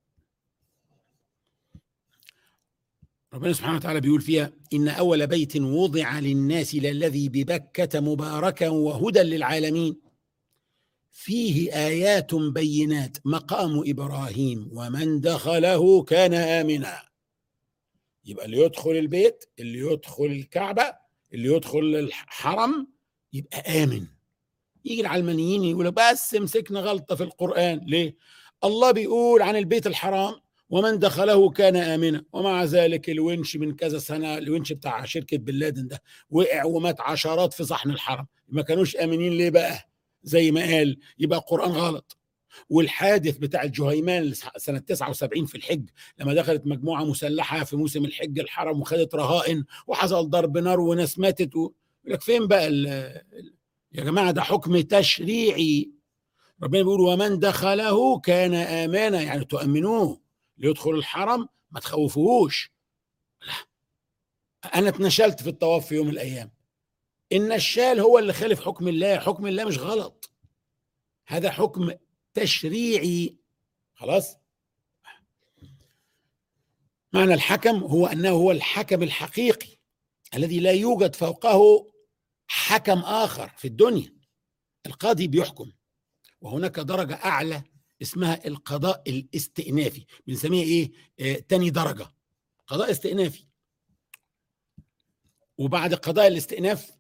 ربنا 3.34 3.54
سبحانه 3.54 3.76
وتعالى 3.78 4.02
بيقول 4.02 4.22
فيها 4.22 4.52
إن 4.74 4.88
أول 4.88 5.28
بيت 5.28 5.56
وضع 5.58 6.20
للناس 6.20 6.76
للذي 6.76 7.30
ببكة 7.30 8.00
مباركا 8.00 8.70
وهدى 8.70 9.20
للعالمين 9.20 10.02
فيه 11.12 11.74
آيات 11.88 12.36
بينات 12.36 13.18
مقام 13.26 13.84
إبراهيم 13.88 14.70
ومن 14.74 15.22
دخله 15.22 16.04
كان 16.04 16.34
آمنا. 16.34 17.02
يبقى 18.26 18.46
اللي 18.46 18.58
يدخل 18.58 18.92
البيت 18.92 19.46
اللي 19.60 19.80
يدخل 19.80 20.26
الكعبة 20.26 20.94
اللي 21.34 21.54
يدخل 21.54 21.80
الحرم 21.80 22.88
يبقى 23.34 23.84
آمن. 23.84 24.06
يجي 24.86 25.02
العلمانيين 25.02 25.64
يقول 25.64 25.92
بس 25.92 26.34
مسكنا 26.36 26.80
غلطة 26.80 27.16
في 27.16 27.24
القرآن. 27.24 27.80
ليه؟ 27.86 28.16
الله 28.64 28.92
بيقول 28.92 29.42
عن 29.42 29.56
البيت 29.56 29.88
الحرام 29.88 30.36
ومن 30.70 31.00
دخله 31.00 31.50
كان 31.50 31.76
آمنا. 31.76 32.24
ومع 32.34 32.64
ذلك 32.64 33.10
الونش 33.10 33.56
من 33.56 33.76
كذا 33.76 34.00
سنة 34.00 34.38
الونش 34.38 34.74
بتاع 34.74 35.06
شركة 35.06 35.38
بن 35.38 35.54
لادن 35.54 35.88
ده 35.88 36.02
وقع 36.30 36.64
ومات 36.66 37.02
عشرات 37.02 37.54
في 37.54 37.64
صحن 37.64 37.90
الحرم. 37.90 38.28
ما 38.48 38.62
كانوش 38.62 38.96
آمنين 38.96 39.34
ليه 39.34 39.50
بقى؟ 39.50 39.90
زي 40.24 40.52
ما 40.52 40.62
قال 40.62 40.98
يبقى 41.20 41.40
القرآن 41.40 41.72
غلط. 41.72 42.16
والحادث 42.70 43.38
بتاع 43.38 43.64
الجهيمان 43.64 44.34
سنة 44.58 44.80
79 44.80 45.46
في 45.46 45.56
الحج 45.56 45.90
لما 46.20 46.34
دخلت 46.34 46.68
مجموعة 46.68 47.04
مسلحة 47.04 47.64
في 47.64 47.76
موسم 47.76 48.06
الحج 48.06 48.40
الحرم 48.40 48.82
وخدت 48.82 49.16
رهائن 49.16 49.64
وحصل 49.88 50.30
ضرب 50.30 50.58
نار 50.58 50.80
وناس 50.80 51.20
ماتت 51.20 51.56
و... 51.56 51.72
لك 52.06 52.22
فين 52.22 52.48
بقى 52.48 52.68
ال... 52.68 52.86
يا 53.94 54.04
جماعة 54.04 54.32
ده 54.32 54.42
حكم 54.42 54.82
تشريعي. 54.82 55.92
ربنا 56.64 56.82
بيقول 56.84 57.02
ومن 57.02 57.40
دخله 57.40 58.20
كان 58.20 58.54
آمانا 58.54 59.22
يعني 59.22 59.46
تؤمنوه. 59.46 60.22
ليدخل 60.60 60.90
الحرم 60.90 61.50
ما 61.72 61.80
تخوفوهوش. 61.80 62.72
لا. 63.42 63.54
أنا 64.76 64.90
اتنشلت 64.90 65.42
في 65.42 65.50
الطواف 65.50 65.88
في 65.88 65.96
يوم 65.96 66.08
من 66.08 66.14
الأيام. 66.14 66.52
النشال 67.32 68.00
هو 68.00 68.20
اللي 68.20 68.34
خالف 68.34 68.66
حكم 68.66 68.88
الله 68.88 69.20
حكم 69.20 69.48
الله 69.48 69.66
مش 69.66 69.78
غلط. 69.78 70.32
هذا 71.28 71.52
حكم 71.52 71.92
تشريعي. 72.34 73.38
خلاص؟ 73.94 74.38
معنى 77.14 77.34
الحكم 77.34 77.78
هو 77.84 78.08
أنه 78.08 78.30
هو 78.30 78.52
الحكم 78.52 79.04
الحقيقي 79.04 79.78
الذي 80.34 80.60
لا 80.60 80.72
يوجد 80.72 81.16
فوقه 81.16 81.88
حكم 82.48 83.00
آخر 83.00 83.50
في 83.58 83.68
الدنيا. 83.68 84.16
القاضي 84.86 85.28
بيحكم. 85.28 85.72
وهناك 86.42 86.80
درجة 86.80 87.14
أعلى 87.14 87.64
اسمها 88.02 88.48
القضاء 88.48 89.04
الاستئنافي 89.08 90.06
بنسميها 90.28 90.64
إيه؟ 90.64 90.92
آه 91.20 91.40
تاني 91.40 91.70
درجة. 91.70 92.08
قضاء 92.68 92.92
استئنافي. 92.92 93.46
وبعد 95.58 95.94
قضاء 95.94 96.28
الاستئناف 96.28 96.92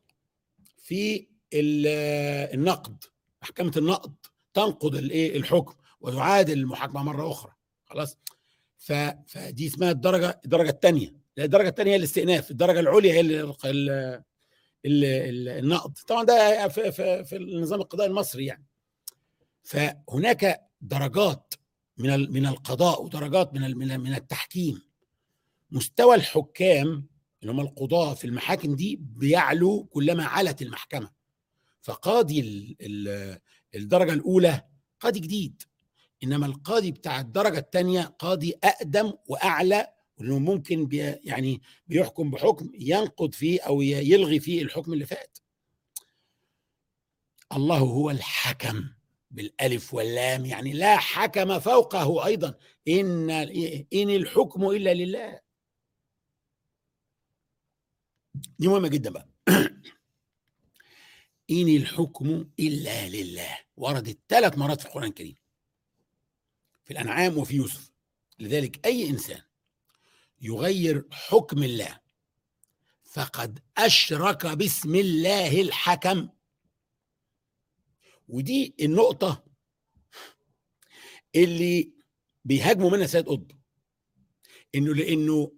في 0.77 1.27
النقد. 1.53 3.03
محكمه 3.41 3.74
النقد 3.77 4.15
تنقض 4.53 4.96
الايه 4.96 5.38
الحكم 5.38 5.75
ويعاد 6.01 6.50
المحاكمة 6.50 7.03
مرة 7.03 7.32
أخرى. 7.32 7.53
خلاص؟ 7.86 8.18
فدي 8.77 9.68
اسمها 9.68 9.91
الدرجة 9.91 10.41
الدرجة 10.46 10.70
الثانية 10.70 11.15
الدرجة 11.39 11.70
الثانية 11.70 11.91
هي 11.91 11.96
الاستئناف 11.96 12.51
الدرجة 12.51 12.79
العليا 12.79 13.13
هي 13.13 13.20
ال 13.20 13.34
ال 13.65 13.89
ال 14.86 15.48
النقد. 15.48 15.94
طبعا 16.08 16.24
ده 16.24 16.68
في, 16.68 16.91
في, 16.91 17.24
في 17.24 17.36
النظام 17.36 17.82
القضائي 17.82 18.10
المصري 18.10 18.46
يعني. 18.46 18.65
فهناك 19.63 20.68
درجات 20.81 21.53
من 21.98 22.31
من 22.31 22.45
القضاء 22.45 23.03
ودرجات 23.03 23.53
من 23.53 23.77
من 24.00 24.13
التحكيم. 24.15 24.81
مستوى 25.71 26.15
الحكام 26.15 27.07
اللي 27.41 27.53
هم 27.53 27.59
القضاة 27.59 28.13
في 28.13 28.25
المحاكم 28.25 28.75
دي 28.75 28.95
بيعلو 29.01 29.83
كلما 29.83 30.24
علت 30.25 30.62
المحكمة. 30.62 31.12
فقاضي 31.81 32.39
ال 32.39 32.75
ال 32.81 33.39
الدرجة 33.75 34.13
الأولى 34.13 34.65
قاضي 35.00 35.19
جديد 35.19 35.63
إنما 36.24 36.45
القاضي 36.45 36.91
بتاع 36.91 37.19
الدرجة 37.19 37.57
الثانية 37.59 38.01
قاضي 38.01 38.53
أقدم 38.63 39.13
وأعلى 39.27 39.88
وإنه 40.17 40.39
ممكن 40.39 40.86
بي 40.86 40.98
يعني 41.01 41.62
بيحكم 41.88 42.31
بحكم 42.31 42.71
ينقض 42.74 43.33
فيه 43.33 43.62
أو 43.62 43.81
يلغي 43.81 44.39
فيه 44.39 44.62
الحكم 44.62 44.93
اللي 44.93 45.05
فات. 45.05 45.38
الله 47.53 47.77
هو 47.77 48.09
الحكم. 48.12 48.89
بالالف 49.31 49.93
واللام 49.93 50.45
يعني 50.45 50.74
لا 50.74 50.98
حكم 50.98 51.59
فوقه 51.59 52.25
أيضا. 52.25 52.53
إن 52.88 53.29
إن 53.93 54.09
الحكم 54.09 54.69
إلا 54.69 54.93
لله. 54.93 55.39
دي 58.59 58.67
مهمة 58.67 58.88
جدا 58.88 59.09
بقى. 59.09 59.29
إن 61.51 61.67
الحكم 61.67 62.50
إلا 62.59 63.09
لله. 63.09 63.57
وردت 63.77 64.19
ثلاث 64.29 64.57
مرات 64.57 64.81
في 64.81 64.88
القرآن 64.88 65.07
الكريم. 65.07 65.36
في 66.86 66.91
الأنعام 66.91 67.38
وفي 67.38 67.55
يوسف. 67.55 67.91
لذلك 68.39 68.86
أي 68.86 69.09
إنسان 69.09 69.41
يغير 70.41 71.07
حكم 71.12 71.63
الله 71.63 72.00
فقد 73.03 73.59
أشرك 73.77 74.45
باسم 74.45 74.95
الله 74.95 75.62
الحكم. 75.62 76.29
ودي 78.29 78.75
النقطة 78.81 79.43
اللي 81.36 81.91
بيهاجموا 82.45 82.89
منها 82.89 83.07
سيد 83.07 83.27
قطب. 83.27 83.51
إنه 84.75 84.95
لإنه 84.95 85.51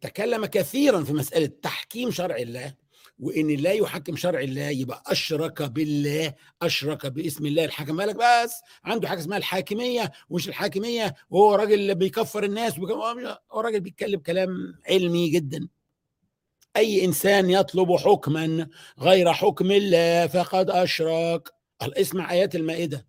تكلم 0.00 0.46
كثيرا 0.46 1.04
في 1.04 1.12
مسألة 1.12 1.46
تحكيم 1.46 2.10
شرع 2.10 2.36
الله 2.36 2.74
وإن 3.18 3.50
لا 3.50 3.72
يحكم 3.72 4.16
شرع 4.16 4.40
الله 4.40 4.68
يبقى 4.68 5.02
أشرك 5.06 5.62
بالله 5.62 6.34
أشرك 6.62 7.06
باسم 7.06 7.46
الله 7.46 7.64
الحكم 7.64 7.96
بالك 7.96 8.16
بس؟ 8.16 8.52
عنده 8.84 9.08
حاجة 9.08 9.18
اسمها 9.18 9.38
الحاكمية 9.38 10.12
ومش 10.28 10.48
الحاكمية 10.48 11.14
وهو 11.30 11.54
راجل 11.54 11.94
بيكفر 11.94 12.44
الناس 12.44 12.78
هو 13.52 13.60
راجل 13.60 13.80
بيتكلم 13.80 14.20
كلام 14.20 14.74
علمي 14.90 15.28
جدا. 15.28 15.68
أي 16.76 17.04
إنسان 17.04 17.50
يطلب 17.50 17.96
حكما 17.96 18.68
غير 18.98 19.32
حكم 19.32 19.70
الله 19.70 20.26
فقد 20.26 20.70
أشرك. 20.70 21.57
اسمع 21.82 22.30
آيات 22.32 22.54
المائدة 22.56 23.06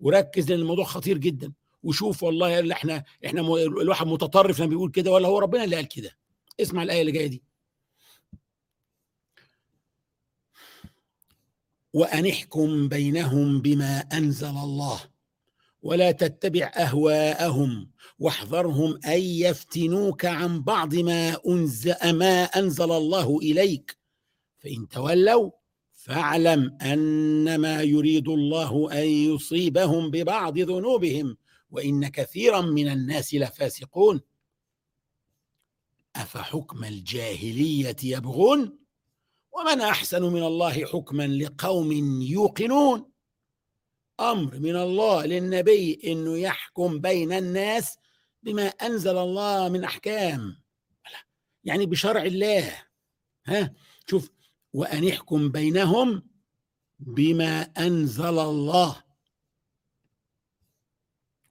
وركز 0.00 0.50
لأن 0.50 0.60
الموضوع 0.60 0.84
خطير 0.84 1.18
جدا. 1.18 1.52
وشوف 1.82 2.22
والله 2.22 2.58
اللي 2.58 2.74
إحنا 2.74 3.04
إحنا 3.26 3.40
الواحد 3.56 4.06
متطرف 4.06 4.58
لما 4.60 4.68
بيقول 4.68 4.90
كده 4.90 5.10
ولا 5.10 5.28
هو 5.28 5.38
ربنا 5.38 5.64
اللي 5.64 5.76
قال 5.76 5.88
كده. 5.88 6.18
اسمع 6.60 6.82
الآية 6.82 7.00
اللي 7.00 7.12
جاية 7.12 7.26
دي. 7.26 7.42
وأن 11.92 12.26
احكم 12.26 12.88
بينهم 12.88 13.60
بما 13.60 13.98
أنزل 13.98 14.48
الله. 14.48 15.00
ولا 15.82 16.10
تتبع 16.12 16.70
أهواءهم. 16.76 17.90
واحذرهم 18.18 19.00
أن 19.06 19.20
يفتنوك 19.20 20.24
عن 20.24 20.62
بعض 20.62 20.94
ما 20.94 21.36
أنزل, 21.48 21.94
ما 22.12 22.42
أنزل 22.44 22.92
الله 22.92 23.38
إليك. 23.38 23.98
فإن 24.58 24.88
تولوا 24.88 25.50
فاعلم 26.08 26.78
أنما 26.82 27.82
يريد 27.82 28.28
الله 28.28 28.92
أن 28.92 29.06
يصيبهم 29.06 30.10
ببعض 30.10 30.58
ذنوبهم 30.58 31.36
وإن 31.70 32.08
كثيرا 32.08 32.60
من 32.60 32.88
الناس 32.88 33.34
لفاسقون. 33.34 34.20
أفحكم 36.16 36.84
الجاهلية 36.84 37.96
يبغون؟ 38.02 38.78
ومن 39.52 39.80
أحسن 39.80 40.22
من 40.22 40.42
الله 40.42 40.84
حكما 40.84 41.26
لقوم 41.26 41.92
يوقنون؟ 42.22 43.10
أمر 44.20 44.58
من 44.58 44.76
الله 44.76 45.26
للنبي 45.26 46.00
انه 46.04 46.38
يحكم 46.38 47.00
بين 47.00 47.32
الناس 47.32 47.98
بما 48.42 48.66
أنزل 48.66 49.18
الله 49.18 49.68
من 49.68 49.84
أحكام. 49.84 50.62
يعني 51.64 51.86
بشرع 51.86 52.22
الله. 52.22 52.82
ها 53.46 53.74
شوف 54.06 54.30
وأن 54.72 55.04
يحكم 55.04 55.48
بينهم 55.48 56.28
بما 56.98 57.60
أنزل 57.62 58.38
الله. 58.38 59.02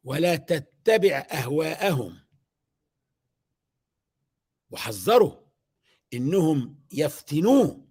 ولا 0.04 0.36
تتبع 0.36 1.28
أهواءهم. 1.32 2.20
وحذروا 4.70 5.36
إنهم 6.14 6.80
يفتنوه 6.92 7.88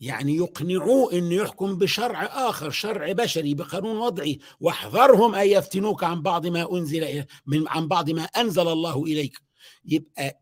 يعني 0.00 0.36
يقنعوه 0.36 1.12
إنه 1.12 1.34
يحكم 1.34 1.78
بشرع 1.78 2.24
آخر 2.24 2.70
شرع 2.70 3.12
بشري 3.12 3.54
بقانون 3.54 3.96
وضعي. 3.96 4.38
واحذرهم 4.60 5.34
أن 5.34 5.48
يفتنوك 5.48 6.04
عن 6.04 6.22
بعض 6.22 6.46
ما 6.46 6.72
أنزل 6.72 7.24
من 7.46 7.68
عن 7.68 7.88
بعض 7.88 8.10
ما 8.10 8.22
أنزل 8.22 8.68
الله 8.68 9.04
إليك. 9.04 9.38
يبقى 9.84 10.40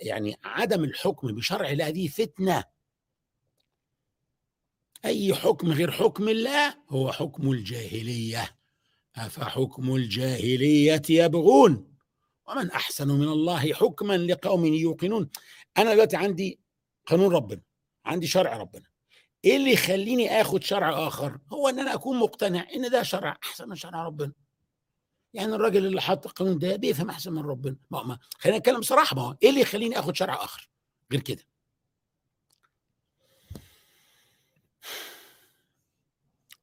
يعني 0.00 0.36
عدم 0.44 0.84
الحكم 0.84 1.34
بشرع 1.34 1.70
الله 1.70 1.90
دي 1.90 2.08
فتنة 2.08 2.64
أي 5.04 5.34
حكم 5.34 5.72
غير 5.72 5.90
حكم 5.90 6.28
الله 6.28 6.74
هو 6.90 7.12
حكم 7.12 7.50
الجاهلية. 7.50 8.56
أفحكم 9.16 9.94
الجاهلية 9.94 11.02
يبغون؟ 11.10 11.94
ومن 12.48 12.70
أحسن 12.70 13.08
من 13.08 13.28
الله 13.28 13.72
حكما 13.72 14.16
لقوم 14.16 14.64
يوقنون. 14.64 15.30
أنا 15.78 15.94
دلوقتي 15.94 16.16
عندي 16.16 16.60
قانون 17.06 17.34
ربنا 17.34 17.60
عندي 18.04 18.26
شرع 18.26 18.56
ربنا. 18.56 18.84
إيه 19.44 19.56
اللي 19.56 19.72
يخليني 19.72 20.40
آخد 20.40 20.64
شرع 20.64 21.06
آخر؟ 21.06 21.38
هو 21.52 21.68
إن 21.68 21.78
أنا 21.78 21.94
أكون 21.94 22.18
مقتنع 22.18 22.66
إن 22.74 22.90
ده 22.90 23.02
شرع 23.02 23.38
أحسن 23.42 23.68
من 23.68 23.76
شرع 23.76 24.04
ربنا. 24.04 24.32
يعني 25.34 25.54
الراجل 25.54 25.86
اللي 25.86 26.00
حط 26.00 26.26
القانون 26.26 26.58
ده 26.58 26.76
بيفهم 26.76 27.10
أحسن 27.10 27.32
من 27.32 27.42
ربنا. 27.42 27.76
ما 27.90 28.18
خلينا 28.38 28.58
نتكلم 28.58 28.80
بصراحة. 28.80 29.16
ما 29.16 29.22
هو 29.22 29.36
إيه 29.42 29.50
اللي 29.50 29.60
يخليني 29.60 29.98
آخد 29.98 30.16
شرع 30.16 30.44
آخر؟ 30.44 30.68
غير 31.12 31.20
كده. 31.20 31.42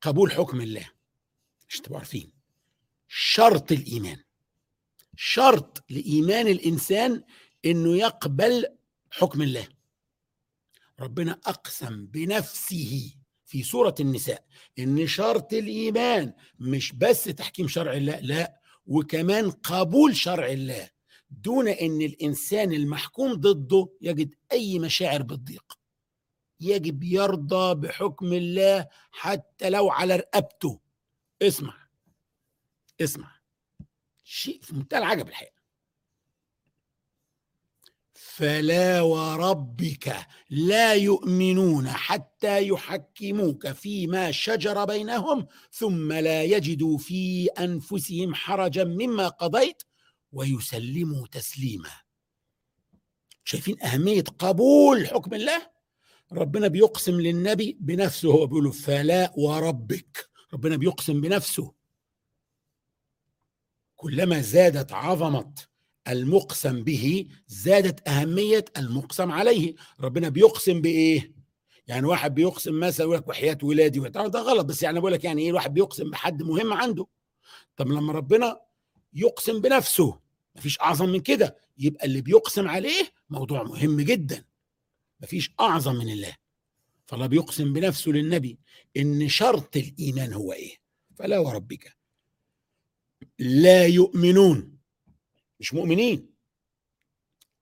قبول 0.02 0.32
حكم 0.32 0.62
الله. 0.62 0.90
مش 1.70 1.80
تبقوا 1.80 1.98
عارفين 1.98 2.32
شرط 3.08 3.72
الإيمان. 3.72 4.18
شرط 5.16 5.84
لإيمان 5.90 6.48
الإنسان 6.48 7.24
إنه 7.66 7.98
يقبل 7.98 8.66
حكم 9.12 9.42
الله. 9.42 9.68
ربنا 11.00 11.32
أقسم 11.46 12.06
بنفسه 12.06 13.16
في 13.46 13.64
سورة 13.64 13.96
النساء 14.00 14.46
إن 14.80 15.08
شرط 15.08 15.54
الإيمان 15.54 16.34
مش 16.60 16.92
بس 16.92 17.24
تحكيم 17.24 17.68
شرع 17.68 17.94
الله 17.94 18.20
لا 18.20 18.62
وكمان 18.86 19.52
قبول 19.52 20.16
شرع 20.16 20.48
الله. 20.48 20.90
دون 21.30 21.68
إن 21.68 22.02
الإنسان 22.02 22.74
المحكوم 22.74 23.34
ضده 23.34 23.90
يجد 24.02 24.36
أي 24.52 24.80
مشاعر 24.80 25.22
بالضيق. 25.22 25.81
يجب 26.64 27.04
يرضى 27.04 27.76
بحكم 27.76 28.34
الله 28.34 28.88
حتى 29.12 29.70
لو 29.70 29.90
على 29.90 30.16
رقبته. 30.16 30.80
اسمع 31.42 31.88
اسمع. 33.02 33.32
شيء 34.24 34.62
في 34.62 34.76
منتهى 34.76 35.00
العجب 35.00 35.28
الحقيقة. 35.28 35.62
فلا 38.14 39.02
وربك 39.02 40.28
لا 40.50 40.94
يؤمنون 40.94 41.90
حتى 41.90 42.68
يحكموك 42.68 43.72
فيما 43.72 44.32
شجر 44.32 44.86
بينهم 44.86 45.48
ثم 45.72 46.14
لا 46.14 46.44
يجدوا 46.44 46.98
في 46.98 47.48
أنفسهم 47.48 48.36
حرجا 48.36 48.84
مما 48.84 49.28
قضيت 49.28 49.84
ويسلموا 50.32 51.28
تسليما. 51.28 51.92
شايفين 53.44 53.84
أهمية 53.84 54.24
قبول 54.24 55.08
حكم 55.08 55.34
الله؟ 55.34 55.72
ربنا 56.34 56.68
بيقسم 56.68 57.22
للنبي 57.22 57.78
بنفسه 57.80 58.32
هو 58.32 58.46
بيقول 58.48 58.74
فلا 58.74 59.34
وربك. 59.38 60.30
ربنا 60.54 60.76
بيقسم 60.76 61.22
بنفسه. 61.22 61.74
كلما 63.96 64.42
زادت 64.42 64.92
عظمة 64.92 65.54
المقسم 66.08 66.84
به 66.84 67.28
زادت 67.48 68.08
أهمية 68.08 68.66
المقسم 68.78 69.32
عليه. 69.32 69.76
ربنا 70.00 70.30
بيقسم 70.30 70.82
بإيه؟ 70.82 71.32
يعني 71.88 72.08
واحد 72.08 72.36
بيقسم 72.36 72.80
مثلا 72.80 73.06
يقول 73.06 73.18
لك 73.18 73.28
وحياة 73.28 73.58
ولادي 73.64 74.00
ده 74.00 74.22
غلط 74.40 74.66
بس 74.66 74.84
يعني 74.84 75.00
بقول 75.00 75.12
لك 75.14 75.24
يعني 75.24 75.42
إيه 75.42 75.54
واحد 75.54 75.74
بيقسم 75.74 76.10
بحد 76.10 76.44
مهم 76.44 76.74
عنده؟ 76.74 77.08
طب 77.78 77.88
لما 77.88 78.14
ربنا 78.14 78.60
يقسم 79.14 79.62
بنفسه 79.62 80.20
مفيش 80.56 80.80
أعظم 80.82 81.10
من 81.10 81.20
كده. 81.20 81.58
يبقى 81.78 82.06
اللي 82.06 82.22
بيقسم 82.22 82.68
عليه 82.68 83.04
موضوع 83.30 83.64
مهم 83.64 84.02
جدا. 84.02 84.46
مفيش 85.22 85.52
أعظم 85.60 85.96
من 85.96 86.10
الله. 86.10 86.36
فالله 87.06 87.28
بيقسم 87.28 87.74
بنفسه 87.74 88.12
للنبي 88.12 88.60
إن 88.98 89.30
شرط 89.30 89.78
الإيمان 89.78 90.34
هو 90.34 90.54
إيه؟ 90.54 90.78
فلا 91.16 91.40
وربك. 91.40 91.98
لا 93.40 93.86
يؤمنون. 93.86 94.78
مش 95.60 95.74
مؤمنين. 95.74 96.34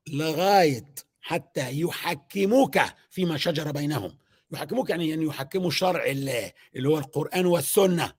لغاية 0.08 0.96
حتى 1.22 1.80
يحكموك 1.80 2.80
فيما 3.10 3.38
شجر 3.38 3.72
بينهم. 3.72 4.18
يحكموك 4.52 4.90
يعني 4.90 5.14
ان 5.14 5.22
يحكموا 5.22 5.72
شرع 5.72 6.06
الله 6.06 6.54
اللي 6.76 6.90
هو 6.90 6.98
القرآن 6.98 7.46
والسنة. 7.46 8.14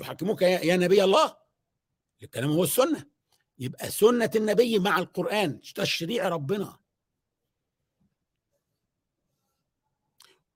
يحكموك 0.00 0.42
يا 0.42 0.76
نبي 0.76 1.04
الله. 1.04 1.36
الكلام 2.22 2.50
هو 2.50 2.64
السنة. 2.64 3.06
يبقى 3.58 3.90
سنة 3.90 4.30
النبي 4.36 4.78
مع 4.78 4.98
القرآن. 4.98 5.60
تشريع 5.60 6.28
ربنا. 6.28 6.81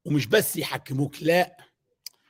ومش 0.07 0.27
بس 0.27 0.57
يحكموك 0.57 1.23
لا. 1.23 1.57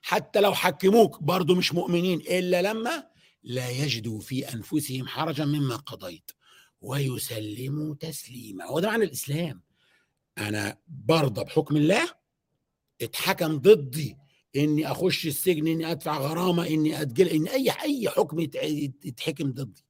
حتى 0.02 0.40
لو 0.40 0.54
حكموك 0.54 1.22
برضو 1.22 1.54
مش 1.54 1.74
مؤمنين 1.74 2.20
إلا 2.20 2.62
لما 2.62 3.06
لا 3.42 3.70
يجدوا 3.70 4.20
في 4.20 4.54
أنفسهم 4.54 5.06
حرجا 5.08 5.44
مما 5.44 5.76
قضيت. 5.76 6.30
ويسلموا 6.80 7.94
تسليما. 7.94 8.64
هو 8.64 8.80
ده 8.80 8.88
معنى 8.88 9.04
الإسلام. 9.04 9.62
أنا 10.38 10.78
برضى 10.88 11.44
بحكم 11.44 11.76
الله 11.76 12.10
اتحكم 13.02 13.58
ضدي 13.58 14.16
إني 14.56 14.90
أخش 14.90 15.26
السجن 15.26 15.66
إني 15.66 15.90
أدفع 15.90 16.18
غرامة 16.18 16.66
إني 16.66 17.02
أتجل 17.02 17.28
إن 17.28 17.48
أي 17.48 17.70
أي 17.70 18.08
حكم 18.10 18.40
يتحكم 18.40 19.52
ضدي. 19.52 19.84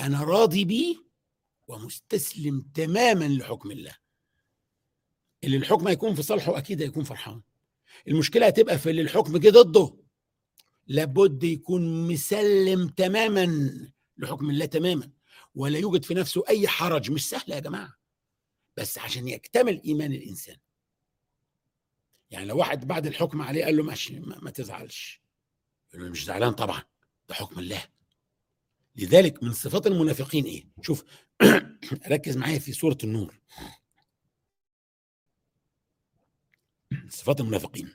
أنا 0.00 0.24
راضي 0.24 0.64
بيه 0.64 0.96
ومستسلم 1.68 2.60
تماما 2.74 3.28
لحكم 3.28 3.70
الله. 3.70 3.94
اللي 5.44 5.56
الحكم 5.56 5.88
هيكون 5.88 6.14
في 6.14 6.22
صالحه 6.22 6.58
أكيد 6.58 6.82
هيكون 6.82 7.04
فرحان. 7.04 7.42
المشكلة 8.08 8.46
هتبقى 8.46 8.78
في 8.78 8.90
اللي 8.90 9.02
الحكم 9.02 9.36
جه 9.36 9.50
ضده. 9.50 9.96
لابد 10.86 11.44
يكون 11.44 12.08
مسلم 12.08 12.88
تماما 12.88 13.70
لحكم 14.16 14.50
الله 14.50 14.66
تماما 14.66 15.10
ولا 15.54 15.78
يوجد 15.78 16.04
في 16.04 16.14
نفسه 16.14 16.42
أي 16.48 16.68
حرج. 16.68 17.10
مش 17.10 17.28
سهله 17.28 17.54
يا 17.54 17.60
جماعة 17.60 17.98
بس 18.76 18.98
عشان 18.98 19.28
يكتمل 19.28 19.82
إيمان 19.84 20.12
الإنسان. 20.12 20.56
يعني 22.30 22.46
لو 22.46 22.58
واحد 22.58 22.86
بعد 22.86 23.06
الحكم 23.06 23.42
عليه 23.42 23.64
قال 23.64 23.76
له 23.76 23.82
ماشي 23.82 24.20
ما, 24.20 24.38
ما 24.42 24.50
تزعلش. 24.50 25.22
يقول 25.90 26.04
له 26.04 26.10
مش 26.10 26.24
زعلان 26.24 26.52
طبعا 26.52 26.82
ده 27.28 27.34
حكم 27.34 27.58
الله. 27.60 27.84
لذلك 28.96 29.42
من 29.42 29.52
صفات 29.52 29.86
المنافقين 29.86 30.44
إيه؟ 30.44 30.68
شوف 30.82 31.04
ركز 32.12 32.36
معايا 32.36 32.58
في 32.58 32.72
سورة 32.72 32.98
النور. 33.04 33.40
صفات 37.08 37.40
المنافقين. 37.40 37.92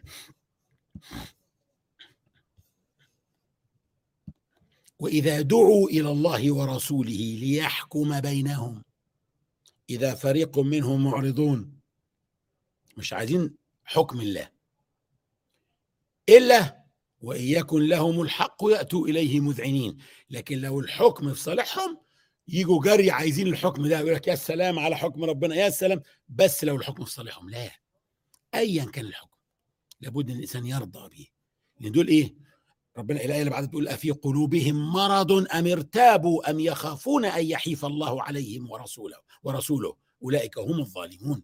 وإذا 5.00 5.42
دعوا 5.42 5.90
إلى 5.90 6.10
الله 6.12 6.54
ورسوله 6.54 7.38
ليحكم 7.40 8.22
بينهم 8.22 8.84
إذا 9.90 10.16
فريق 10.16 10.60
منهم 10.60 11.04
معرضون 11.04 11.80
مش 12.98 13.14
عايزين 13.14 13.56
حكم 13.84 14.22
الله. 14.22 14.50
إلا 16.30 16.84
وإن 17.22 17.42
يكن 17.44 17.82
لهم 17.82 18.22
الحق 18.22 18.58
يأتوا 18.64 19.08
إليه 19.08 19.40
مذعنين. 19.40 19.98
لكن 20.30 20.62
لو 20.62 20.80
الحكم 20.80 21.34
في 21.34 21.40
صالحهم 21.40 21.98
يجوا 22.48 22.84
جري 22.84 23.12
عايزين 23.12 23.48
الحكم 23.48 23.88
ده 23.88 24.00
يقول 24.00 24.14
لك 24.14 24.28
يا 24.28 24.36
سلام 24.36 24.80
على 24.80 24.98
حكم 24.98 25.24
ربنا 25.24 25.56
يا 25.56 25.70
سلام. 25.70 26.02
بس 26.30 26.64
لو 26.64 26.76
الحكم 26.76 27.06
في 27.06 27.12
صالحهم 27.12 27.50
لا. 27.50 27.83
ايا 28.56 28.86
كان 28.86 29.06
الحكم. 29.06 29.38
لابد 30.02 30.30
إن 30.30 30.36
الإنسان 30.36 30.66
يرضى 30.66 31.10
به. 31.10 31.28
لأن 31.80 31.92
دول 31.92 32.08
إيه؟ 32.08 32.36
ربنا 32.98 33.22
الايه 33.26 33.40
اللي 33.40 33.50
بعدها 33.50 33.70
تقول 33.70 33.88
أفي 33.88 34.12
قلوبهم 34.12 34.94
مرض 34.94 35.32
أم 35.32 35.68
ارتابوا 35.68 36.50
أم 36.50 36.60
يخافون 36.60 37.26
أن 37.26 37.46
يحيف 37.46 37.86
الله 37.86 38.24
عليهم 38.24 38.72
ورسوله 38.72 39.18
ورسوله. 39.44 39.98
أولئك 40.24 40.58
هم 40.58 40.80
الظالمون. 40.80 41.44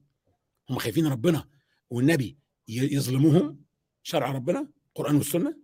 هم 0.70 0.78
خايفين 0.78 1.08
ربنا 1.08 1.50
والنبي 1.90 2.38
يظلموهم 2.68 3.64
شرع 4.04 4.32
ربنا 4.32 4.70
القرآن 4.88 5.16
والسنة. 5.16 5.58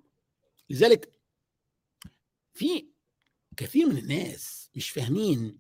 لذلك 0.69 1.11
في 2.53 2.87
كثير 3.57 3.87
من 3.87 3.97
الناس 3.97 4.69
مش 4.75 4.89
فاهمين 4.89 5.57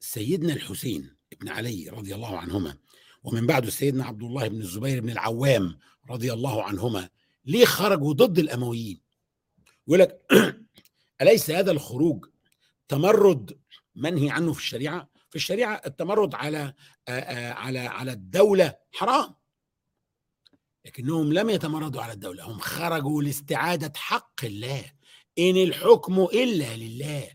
سيدنا 0.00 0.52
الحسين 0.52 1.16
ابن 1.32 1.48
علي 1.48 1.88
رضي 1.88 2.14
الله 2.14 2.38
عنهما 2.38 2.78
ومن 3.22 3.46
بعده 3.46 3.70
سيدنا 3.70 4.04
عبد 4.04 4.22
الله 4.22 4.48
بن 4.48 4.60
الزبير 4.60 5.00
بن 5.00 5.10
العوام 5.10 5.78
رضي 6.10 6.32
الله 6.32 6.64
عنهما 6.64 7.08
ليه 7.44 7.64
خرجوا 7.64 8.12
ضد 8.12 8.38
الأمويين؟ 8.38 9.00
يقول 9.86 10.00
لك 10.00 10.26
أليس 11.22 11.50
هذا 11.50 11.70
الخروج 11.70 12.26
تمرد 12.88 13.60
منهي 13.94 14.30
عنه 14.30 14.52
في 14.52 14.60
الشريعة؟ 14.60 15.10
في 15.30 15.36
الشريعة 15.36 15.80
التمرد 15.86 16.34
على 16.34 16.74
على 17.08 17.78
على 17.78 18.12
الدولة 18.12 18.74
حرام. 18.92 19.34
لكنهم 20.84 21.32
لم 21.32 21.50
يتمردوا 21.50 22.02
على 22.02 22.12
الدولة 22.12 22.44
هم 22.44 22.58
خرجوا 22.58 23.22
لاستعادة 23.22 23.92
حق 23.96 24.44
الله. 24.44 24.92
إن 25.38 25.56
الحكم 25.56 26.20
إلا 26.20 26.76
لله. 26.76 27.30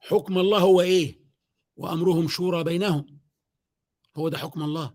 حكم 0.00 0.38
الله 0.38 0.58
هو 0.58 0.80
إيه؟ 0.80 1.20
وأمرهم 1.76 2.28
شورى 2.28 2.64
بينهم. 2.64 3.17
هو 4.18 4.28
ده 4.28 4.38
حكم 4.38 4.62
الله. 4.62 4.94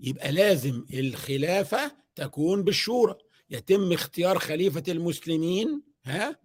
يبقى 0.00 0.32
لازم 0.32 0.84
الخلافة 0.94 1.96
تكون 2.14 2.62
بالشورى. 2.62 3.14
يتم 3.50 3.92
اختيار 3.92 4.38
خليفة 4.38 4.82
المسلمين 4.88 5.82
ها؟ 6.04 6.38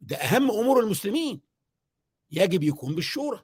ده 0.00 0.16
أهم 0.16 0.50
أمور 0.50 0.80
المسلمين. 0.80 1.40
يجب 2.30 2.62
يكون 2.62 2.94
بالشورى 2.94 3.42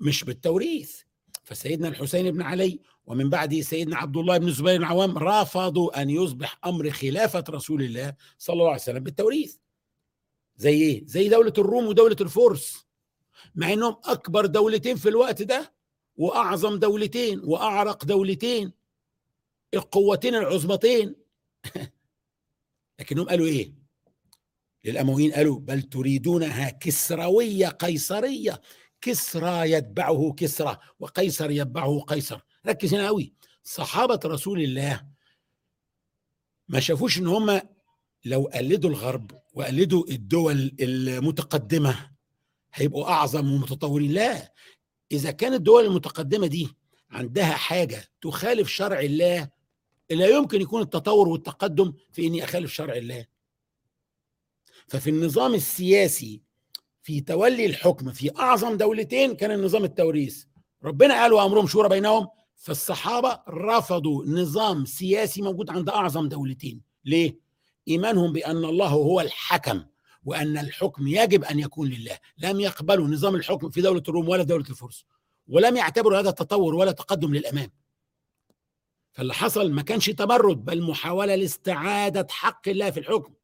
مش 0.00 0.24
بالتوريث. 0.24 1.00
فسيدنا 1.44 1.88
الحسين 1.88 2.30
بن 2.30 2.42
علي 2.42 2.80
ومن 3.06 3.30
بعده 3.30 3.60
سيدنا 3.60 3.96
عبد 3.96 4.16
الله 4.16 4.38
بن 4.38 4.48
الزبير 4.48 4.76
بن 4.76 4.82
العوام 4.84 5.18
رفضوا 5.18 6.02
أن 6.02 6.10
يصبح 6.10 6.58
أمر 6.66 6.90
خلافة 6.90 7.44
رسول 7.50 7.82
الله 7.82 8.14
صلى 8.38 8.54
الله 8.54 8.66
عليه 8.66 8.80
وسلم 8.82 9.04
بالتوريث. 9.04 9.56
زي 10.56 10.82
إيه؟ 10.82 11.06
زي 11.06 11.28
دولة 11.28 11.52
الروم 11.58 11.86
ودولة 11.86 12.16
الفرس. 12.20 12.86
مع 13.54 13.72
إنهم 13.72 13.96
أكبر 14.04 14.46
دولتين 14.46 14.96
في 14.96 15.08
الوقت 15.08 15.42
ده 15.42 15.72
وأعظم 16.20 16.78
دولتين 16.78 17.40
وأعرق 17.44 18.04
دولتين 18.04 18.72
القوتين 19.74 20.34
العظمتين. 20.34 21.14
لكنهم 23.00 23.28
قالوا 23.28 23.46
إيه؟ 23.46 23.74
للأمويين 24.84 25.32
قالوا 25.32 25.58
بل 25.58 25.82
تريدونها 25.82 26.70
كسروية 26.70 27.68
قيصرية. 27.68 28.60
كسرى 29.00 29.70
يتبعه 29.70 30.34
كسرى 30.36 30.78
وقيصر 30.98 31.50
يتبعه 31.50 32.00
قيصر. 32.00 32.40
ركز 32.66 32.94
هنا 32.94 33.06
قوي. 33.06 33.32
صحابة 33.62 34.20
رسول 34.24 34.62
الله 34.62 35.06
ما 36.68 36.80
شافوش 36.80 37.18
إن 37.18 37.26
هم 37.26 37.60
لو 38.24 38.50
قلدوا 38.54 38.90
الغرب 38.90 39.30
وقلدوا 39.54 40.04
الدول 40.08 40.76
المتقدمة 40.80 42.10
هيبقوا 42.74 43.08
أعظم 43.08 43.52
ومتطورين 43.52 44.12
لا 44.12 44.52
إذا 45.12 45.30
كانت 45.30 45.54
الدول 45.54 45.84
المتقدمة 45.84 46.46
دي 46.46 46.68
عندها 47.10 47.52
حاجة 47.52 48.04
تخالف 48.20 48.68
شرع 48.68 49.00
الله 49.00 49.48
لا 50.10 50.26
يمكن 50.26 50.60
يكون 50.60 50.82
التطور 50.82 51.28
والتقدم 51.28 51.92
في 52.12 52.26
إني 52.26 52.44
أخالف 52.44 52.72
شرع 52.72 52.94
الله. 52.94 53.26
ففي 54.88 55.10
النظام 55.10 55.54
السياسي 55.54 56.42
في 57.02 57.20
تولي 57.20 57.66
الحكم 57.66 58.12
في 58.12 58.36
أعظم 58.38 58.76
دولتين 58.76 59.36
كان 59.36 59.50
النظام 59.50 59.84
التوريث. 59.84 60.44
ربنا 60.84 61.22
قال 61.22 61.32
وأمرهم 61.32 61.66
شورى 61.66 61.88
بينهم 61.88 62.28
فالصحابة 62.56 63.40
رفضوا 63.48 64.24
نظام 64.26 64.84
سياسي 64.84 65.42
موجود 65.42 65.70
عند 65.70 65.88
أعظم 65.88 66.28
دولتين. 66.28 66.80
ليه؟ 67.04 67.38
إيمانهم 67.88 68.32
بأن 68.32 68.64
الله 68.64 68.88
هو 68.88 69.20
الحكم. 69.20 69.84
وأن 70.24 70.58
الحكم 70.58 71.06
يجب 71.08 71.44
أن 71.44 71.58
يكون 71.58 71.88
لله. 71.88 72.18
لم 72.38 72.60
يقبلوا 72.60 73.08
نظام 73.08 73.34
الحكم 73.34 73.70
في 73.70 73.80
دولة 73.80 74.02
الروم 74.08 74.28
ولا 74.28 74.42
دولة 74.42 74.70
الفرس 74.70 75.04
ولم 75.48 75.76
يعتبروا 75.76 76.18
هذا 76.18 76.30
تطور 76.30 76.74
ولا 76.74 76.92
تقدم 76.92 77.34
للأمام. 77.34 77.70
فاللي 79.12 79.34
حصل 79.34 79.72
ما 79.72 79.82
كانش 79.82 80.10
تمرد 80.10 80.64
بل 80.64 80.82
محاولة 80.82 81.34
لاستعادة 81.34 82.26
حق 82.30 82.68
الله 82.68 82.90
في 82.90 83.00
الحكم. 83.00 83.34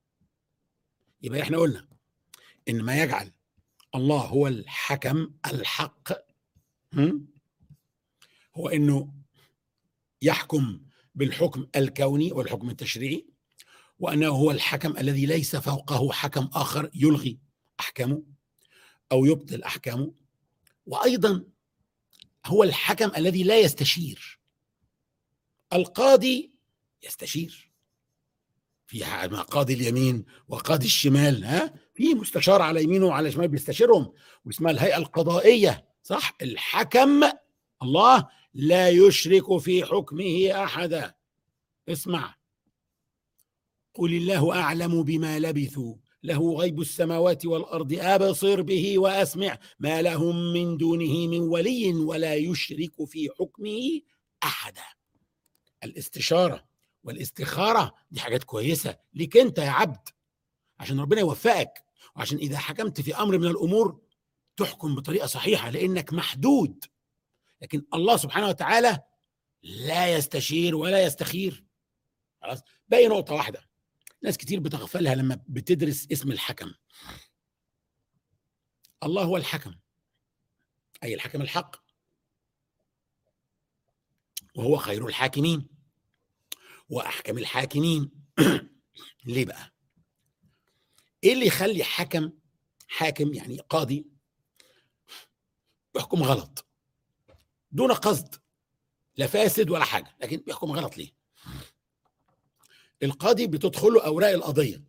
يبقى 1.23 1.43
إحنا 1.43 1.59
قلنا 1.59 1.89
إن 2.69 2.83
ما 2.83 3.03
يجعل 3.03 3.33
الله 3.95 4.21
هو 4.21 4.47
الحكم 4.47 5.31
الحق 5.47 6.13
هو 8.57 8.69
إنه 8.69 9.13
يحكم 10.23 10.81
بالحكم 11.15 11.67
الكوني 11.77 12.33
والحكم 12.33 12.71
التشريعي. 12.71 13.27
وأنه 13.99 14.29
هو 14.29 14.51
الحكم 14.51 14.97
الذي 14.97 15.27
ليس 15.27 15.57
فوقه 15.57 16.13
حكم 16.13 16.49
آخر 16.53 16.91
يلغي 16.95 17.39
أحكامه 17.81 18.23
أو 19.13 19.25
يبطل 19.25 19.63
أحكامه. 19.63 20.13
وأيضا 20.87 21.45
هو 22.47 22.63
الحكم 22.63 23.11
الذي 23.17 23.43
لا 23.43 23.61
يستشير. 23.61 24.41
القاضي 25.73 26.53
يستشير. 27.03 27.73
في 28.87 29.05
قاضي 29.51 29.75
اليمين 29.75 30.25
وقاضي 30.49 30.87
الشمال 30.87 31.45
ها؟ 31.45 31.75
في 31.95 32.15
مستشار 32.15 32.63
على 32.63 32.83
يمينه 32.83 33.07
وعلى 33.07 33.33
شماله 33.33 33.49
بيستشيرهم 33.49 34.13
واسمها 34.45 34.73
الهيئة 34.73 34.97
القضائية. 34.97 35.87
صح؟ 36.03 36.37
الحكم 36.43 37.25
الله 37.83 38.29
لا 38.55 38.89
يشرك 38.89 39.59
في 39.59 39.85
حكمه 39.85 40.65
أحدا. 40.65 41.15
اسمع. 41.89 42.36
قل 43.97 44.15
الله 44.15 44.53
اعلم 44.61 45.03
بما 45.03 45.39
لبثوا 45.39 45.95
له 46.23 46.55
غيب 46.55 46.81
السماوات 46.81 47.47
والارض 47.47 47.93
ابصر 47.93 48.63
به 48.63 48.99
واسمع. 48.99 49.59
ما 49.79 50.03
لهم 50.03 50.53
من 50.53 50.77
دونه 50.77 51.27
من 51.27 51.41
ولي 51.41 51.95
ولا 51.95 52.35
يشرك 52.35 53.05
في 53.05 53.29
حكمه 53.39 54.01
احدا. 54.43 54.85
الاستشارة 55.85 56.65
والاستخارة 57.05 57.95
دي 58.11 58.21
حاجات 58.21 58.45
كويسة 58.45 58.97
ليك 59.15 59.37
أنت 59.37 59.59
يا 59.59 59.71
عبد 59.71 60.09
عشان 60.79 61.01
ربنا 61.01 61.21
يوفقك. 61.21 61.85
وعشان 62.17 62.39
إذا 62.39 62.59
حكمت 62.59 63.01
في 63.01 63.15
أمر 63.15 63.39
من 63.39 63.47
الأمور 63.47 64.01
تحكم 64.57 64.95
بطريقة 64.95 65.27
صحيحة 65.27 65.71
لأنك 65.71 66.13
محدود. 66.13 66.85
لكن 67.63 67.85
الله 67.95 68.17
سبحانه 68.17 68.49
وتعالى 68.49 69.03
لا 69.63 70.15
يستشير 70.17 70.77
ولا 70.77 71.05
يستخير. 71.05 71.65
خلاص؟ 72.43 72.61
باقي 72.89 73.09
نقطة 73.09 73.35
واحدة. 73.35 73.76
ناس 74.27 74.39
كتير 74.39 74.61
بتغفلها 74.61 75.15
لما 75.15 75.41
بتدرس 75.49 76.07
اسم 76.13 76.33
الحكم. 76.33 76.75
الله 79.03 79.23
هو 79.23 79.37
الحكم. 79.37 79.75
أي 81.03 81.15
الحكم 81.15 81.43
الحق؟ 81.43 81.77
وهو 84.55 84.77
خير 84.77 85.07
الحاكمين. 85.07 85.69
وأحكم 86.89 87.39
الحاكمين. 87.39 88.11
ليه 89.27 89.45
بقى؟ 89.45 89.73
إيه 91.25 91.33
اللي 91.33 91.47
يخلي 91.47 91.85
حكم 91.85 92.33
حاكم 92.89 93.35
يعني 93.35 93.59
قاضي 93.59 94.07
بيحكم 95.95 96.23
غلط؟ 96.23 96.67
دون 97.71 97.93
قصد 97.93 98.35
لا 99.17 99.27
فاسد 99.27 99.71
ولا 99.71 99.85
حاجة 99.85 100.17
لكن 100.21 100.37
بيحكم 100.37 100.73
غلط 100.73 100.97
ليه؟ 100.97 101.26
القاضي 103.03 103.47
بتدخل 103.47 103.89
له 103.89 104.07
أوراق 104.07 104.31
القضية. 104.31 104.85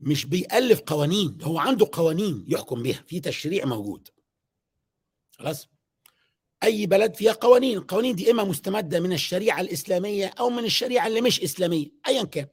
مش 0.00 0.26
بيألف 0.26 0.80
قوانين 0.80 1.38
هو 1.42 1.58
عنده 1.58 1.88
قوانين 1.92 2.44
يحكم 2.48 2.82
بها 2.82 3.04
في 3.06 3.20
تشريع 3.20 3.64
موجود. 3.64 4.08
خلاص؟ 5.32 5.68
أي 6.62 6.86
بلد 6.86 7.14
فيها 7.14 7.32
قوانين 7.32 7.78
القوانين 7.78 8.16
دي 8.16 8.30
إما 8.30 8.44
مستمدة 8.44 9.00
من 9.00 9.12
الشريعة 9.12 9.60
الإسلامية 9.60 10.26
أو 10.26 10.50
من 10.50 10.64
الشريعة 10.64 11.06
اللي 11.06 11.20
مش 11.20 11.40
إسلامية 11.40 11.86
ايا 12.08 12.24
كان. 12.24 12.48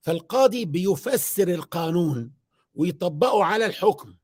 فالقاضي 0.00 0.64
بيفسر 0.64 1.48
القانون 1.48 2.32
ويطبقه 2.74 3.44
على 3.44 3.66
الحكم. 3.66 4.16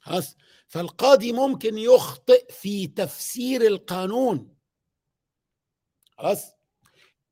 خلاص؟ 0.00 0.36
فالقاضي 0.68 1.32
ممكن 1.32 1.78
يخطئ 1.78 2.52
في 2.52 2.86
تفسير 2.86 3.66
القانون. 3.66 4.53
خلاص. 6.18 6.52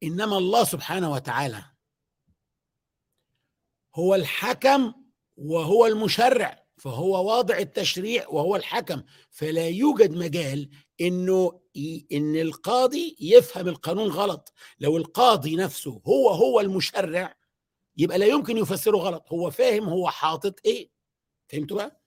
إنما 0.03 0.39
الله 0.39 0.65
سبحانه 0.65 1.13
وتعالى 1.13 1.65
هو 3.95 4.15
الحكم 4.15 4.95
وهو 5.37 5.87
المشرع 5.87 6.67
فهو 6.77 7.29
واضع 7.29 7.59
التشريع 7.59 8.29
وهو 8.29 8.57
الحكم. 8.57 9.03
فلا 9.31 9.69
يوجد 9.69 10.11
مجال 10.17 10.71
إنه 11.01 11.61
إن 12.13 12.37
القاضي 12.37 13.17
يفهم 13.21 13.69
القانون 13.69 14.09
غلط. 14.11 14.53
لو 14.81 14.97
القاضي 14.97 15.57
نفسه 15.57 16.03
هو 16.07 16.29
هو 16.29 16.61
المشرع 16.61 17.37
يبقى 17.97 18.19
لا 18.19 18.27
يمكن 18.27 18.57
يفسره 18.57 18.97
غلط. 18.99 19.33
هو 19.33 19.51
فاهم 19.51 19.89
هو 19.89 20.11
حاطط 20.11 20.61
إيه. 20.65 20.91
فهمتوا 21.49 21.77
بقى؟ 21.77 22.03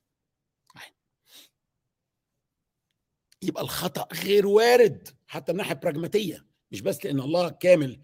يبقى 3.41 3.63
الخطأ 3.63 4.07
غير 4.13 4.47
وارد 4.47 5.07
حتى 5.27 5.51
من 5.51 5.57
ناحية 5.57 5.73
براجماتية. 5.73 6.45
مش 6.71 6.81
بس 6.81 7.05
لأن 7.05 7.19
الله 7.19 7.49
كامل 7.49 8.01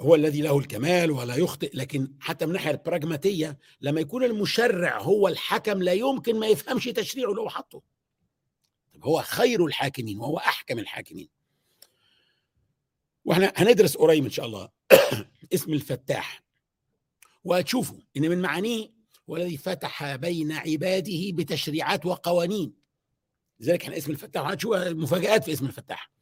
هو 0.00 0.14
الذي 0.14 0.40
له 0.40 0.58
الكمال 0.58 1.10
ولا 1.10 1.36
يخطئ 1.36 1.70
لكن 1.74 2.14
حتى 2.20 2.46
من 2.46 2.50
الناحيه 2.50 2.70
البراجماتيه 2.70 3.58
لما 3.80 4.00
يكون 4.00 4.24
المشرع 4.24 4.98
هو 4.98 5.28
الحكم 5.28 5.82
لا 5.82 5.92
يمكن 5.92 6.38
ما 6.38 6.46
يفهمش 6.46 6.84
تشريعه 6.84 7.30
اللي 7.30 7.40
هو 7.40 7.48
حاطه. 7.48 7.82
هو 9.02 9.22
خير 9.22 9.66
الحاكمين 9.66 10.18
وهو 10.18 10.38
أحكم 10.38 10.78
الحاكمين. 10.78 11.28
وإحنا 13.24 13.52
هندرس 13.56 13.96
قريب 13.96 14.24
إن 14.24 14.30
شاء 14.30 14.46
الله 14.46 14.68
اسم 15.54 15.72
الفتاح. 15.72 16.42
وهتشوفوا 17.44 17.98
إن 18.16 18.22
من 18.22 18.42
معانيه 18.42 18.92
هو 19.30 19.36
الذي 19.36 19.56
فتح 19.56 20.16
بين 20.16 20.52
عباده 20.52 21.32
بتشريعات 21.32 22.06
وقوانين. 22.06 22.74
لذلك 23.60 23.82
إحنا 23.82 23.96
اسم 23.96 24.10
الفتاح 24.10 24.46
هتشوف 24.48 24.76
مفاجآت 24.76 25.44
في 25.44 25.52
اسم 25.52 25.66
الفتاح. 25.66 26.17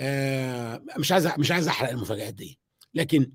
آه 0.00 0.82
مش 0.98 1.12
عايز 1.12 1.26
مش 1.38 1.50
عايز 1.50 1.68
أحرق 1.68 1.90
المفاجآت 1.90 2.34
دي. 2.34 2.58
لكن 2.94 3.32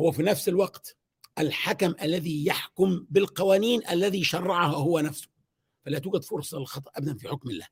هو 0.00 0.12
في 0.12 0.22
نفس 0.22 0.48
الوقت 0.48 0.96
الحكم 1.38 1.94
الذي 2.02 2.46
يحكم 2.46 3.06
بالقوانين 3.10 3.88
الذي 3.88 4.24
شرعها 4.24 4.76
هو 4.76 5.00
نفسه. 5.00 5.28
فلا 5.84 5.98
توجد 5.98 6.24
فرصة 6.24 6.58
للخطأ 6.58 6.90
أبدا 6.96 7.16
في 7.16 7.28
حكم 7.28 7.50
الله. 7.50 7.66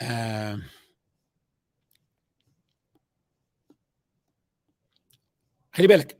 آه 0.00 0.62
خلي 5.72 5.86
بالك 5.86 6.18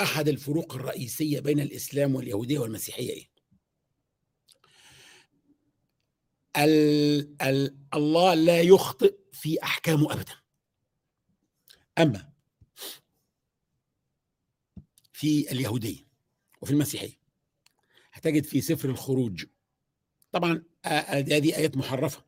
أحد 0.00 0.28
الفروق 0.28 0.74
الرئيسية 0.74 1.40
بين 1.40 1.60
الإسلام 1.60 2.14
واليهودية 2.14 2.58
والمسيحية 2.58 3.10
إيه؟ 3.10 3.28
ال 6.56 7.42
ال 7.42 7.76
الله 7.94 8.34
لا 8.34 8.60
يخطئ 8.60 9.14
في 9.32 9.62
أحكامه 9.62 10.12
أبدا. 10.12 10.32
أما 11.98 12.32
في 15.12 15.52
اليهودية 15.52 16.06
وفي 16.60 16.72
المسيحية 16.72 17.22
هتجد 18.12 18.44
في 18.44 18.60
سفر 18.60 18.88
الخروج 18.88 19.44
طبعا 20.32 20.62
هذه 20.84 21.56
آيات 21.56 21.76
محرفة. 21.76 22.24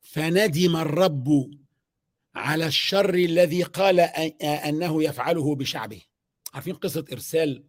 فندم 0.00 0.76
الرب 0.76 1.50
على 2.34 2.66
الشر 2.66 3.14
الذي 3.14 3.62
قال 3.62 4.00
أنه 4.00 5.02
يفعله 5.02 5.54
بشعبه. 5.54 6.02
عارفين 6.54 6.74
قصة 6.74 7.04
إرسال 7.12 7.64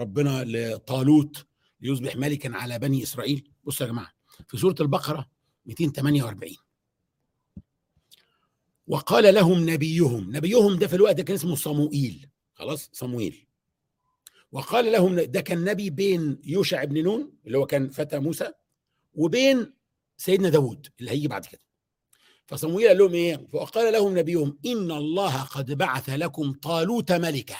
ربنا 0.00 0.44
لطالوت 0.44 1.46
ليصبح 1.80 2.16
ملكا 2.16 2.56
على 2.56 2.78
بني 2.78 3.02
إسرائيل؟ 3.02 3.52
بصوا 3.64 3.86
يا 3.86 3.92
جماعة 3.92 4.12
في 4.48 4.56
سورة 4.56 4.74
البقرة 4.80 5.30
248 5.70 6.56
وقال 8.86 9.34
لهم 9.34 9.70
نبيهم 9.70 10.36
نبيهم 10.36 10.76
ده 10.78 10.86
في 10.86 10.96
الوقت 10.96 11.16
ده 11.16 11.22
كان 11.22 11.34
اسمه 11.36 11.54
صموئيل. 11.54 12.28
خلاص 12.54 12.90
صموئيل. 12.92 13.46
وقال 14.52 14.92
لهم 14.92 15.20
ده 15.20 15.40
كان 15.40 15.64
نبي 15.64 15.90
بين 15.90 16.38
يوشع 16.44 16.84
بن 16.84 17.02
نون 17.02 17.32
اللي 17.46 17.58
هو 17.58 17.66
كان 17.66 17.88
فتى 17.90 18.18
موسى 18.18 18.52
وبين 19.14 19.72
سيدنا 20.16 20.48
داود 20.48 20.86
اللي 21.00 21.10
هيجي 21.10 21.28
بعد 21.28 21.46
كده. 21.46 21.60
فصموئيل 22.46 22.88
قال 22.88 22.98
لهم 22.98 23.14
إيه؟ 23.14 23.46
وقال 23.52 23.92
لهم 23.92 24.18
نبيهم 24.18 24.58
إن 24.66 24.90
الله 24.90 25.42
قد 25.42 25.72
بعث 25.72 26.08
لكم 26.10 26.52
طالوت 26.52 27.12
ملكا 27.12 27.56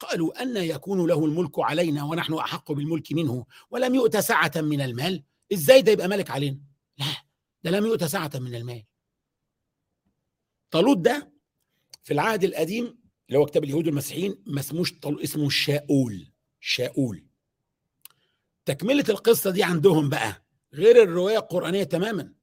قالوا 0.00 0.42
أن 0.42 0.56
يكون 0.56 1.06
له 1.08 1.24
الملك 1.24 1.58
علينا 1.58 2.04
ونحن 2.04 2.34
أحق 2.34 2.72
بالملك 2.72 3.12
منه 3.12 3.46
ولم 3.70 3.94
يؤت 3.94 4.16
سعة 4.16 4.52
من 4.56 4.80
المال. 4.80 5.22
إزاي 5.52 5.82
ده 5.82 5.92
يبقى 5.92 6.08
ملك 6.08 6.30
علينا؟ 6.30 6.58
لا 6.98 7.06
ده 7.62 7.70
لم 7.70 7.86
يؤت 7.86 8.04
سعة 8.04 8.30
من 8.34 8.54
المال. 8.54 8.84
طالوت 10.70 10.98
ده 10.98 11.32
في 12.04 12.12
العهد 12.12 12.44
القديم 12.44 12.98
اللي 13.28 13.38
هو 13.38 13.46
كتاب 13.46 13.64
اليهود 13.64 13.86
والمسيحيين 13.86 14.42
ما 14.46 14.60
اسموش 14.60 14.94
اسمه 15.04 15.48
شاؤول 15.50 16.32
شاؤول. 16.60 17.26
تكملة 18.64 19.04
القصة 19.08 19.50
دي 19.50 19.62
عندهم 19.62 20.08
بقى 20.08 20.44
غير 20.72 21.02
الرواية 21.02 21.38
القرآنية 21.38 21.84
تماما. 21.84 22.34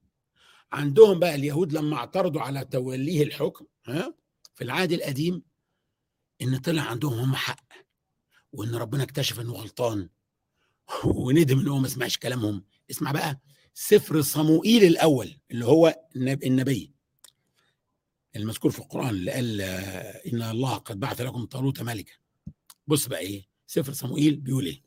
عندهم 0.71 1.19
بقى 1.19 1.35
اليهود 1.35 1.73
لما 1.73 1.97
اعترضوا 1.97 2.41
على 2.41 2.65
توليه 2.65 3.23
الحكم 3.23 3.65
ها 3.85 4.15
في 4.55 4.63
العهد 4.63 4.91
القديم 4.91 5.43
إن 6.41 6.57
طلع 6.57 6.81
عندهم 6.81 7.13
هم 7.13 7.35
حق 7.35 7.65
وإن 8.51 8.75
ربنا 8.75 9.03
اكتشف 9.03 9.39
إنه 9.39 9.53
غلطان. 9.53 10.09
وندم 11.05 11.59
ان 11.59 11.67
هو 11.67 11.79
ما 11.79 11.87
سمعش 11.87 12.17
كلامهم. 12.17 12.65
اسمع 12.91 13.11
بقى 13.11 13.39
سفر 13.81 14.21
صموئيل 14.21 14.83
الأول 14.83 15.37
اللي 15.51 15.65
هو 15.65 15.99
النبي. 16.15 16.91
المذكور 18.35 18.71
في 18.71 18.79
القرآن 18.79 19.09
اللي 19.09 19.31
قال 19.31 19.61
إن 20.33 20.41
الله 20.41 20.75
قد 20.77 20.99
بعث 20.99 21.21
لكم 21.21 21.45
طالوت 21.45 21.81
ملكا. 21.81 22.13
بص 22.87 23.07
بقى 23.07 23.19
إيه 23.19 23.47
سفر 23.67 23.93
صموئيل 23.93 24.35
بيقول 24.35 24.65
إيه؟ 24.65 24.81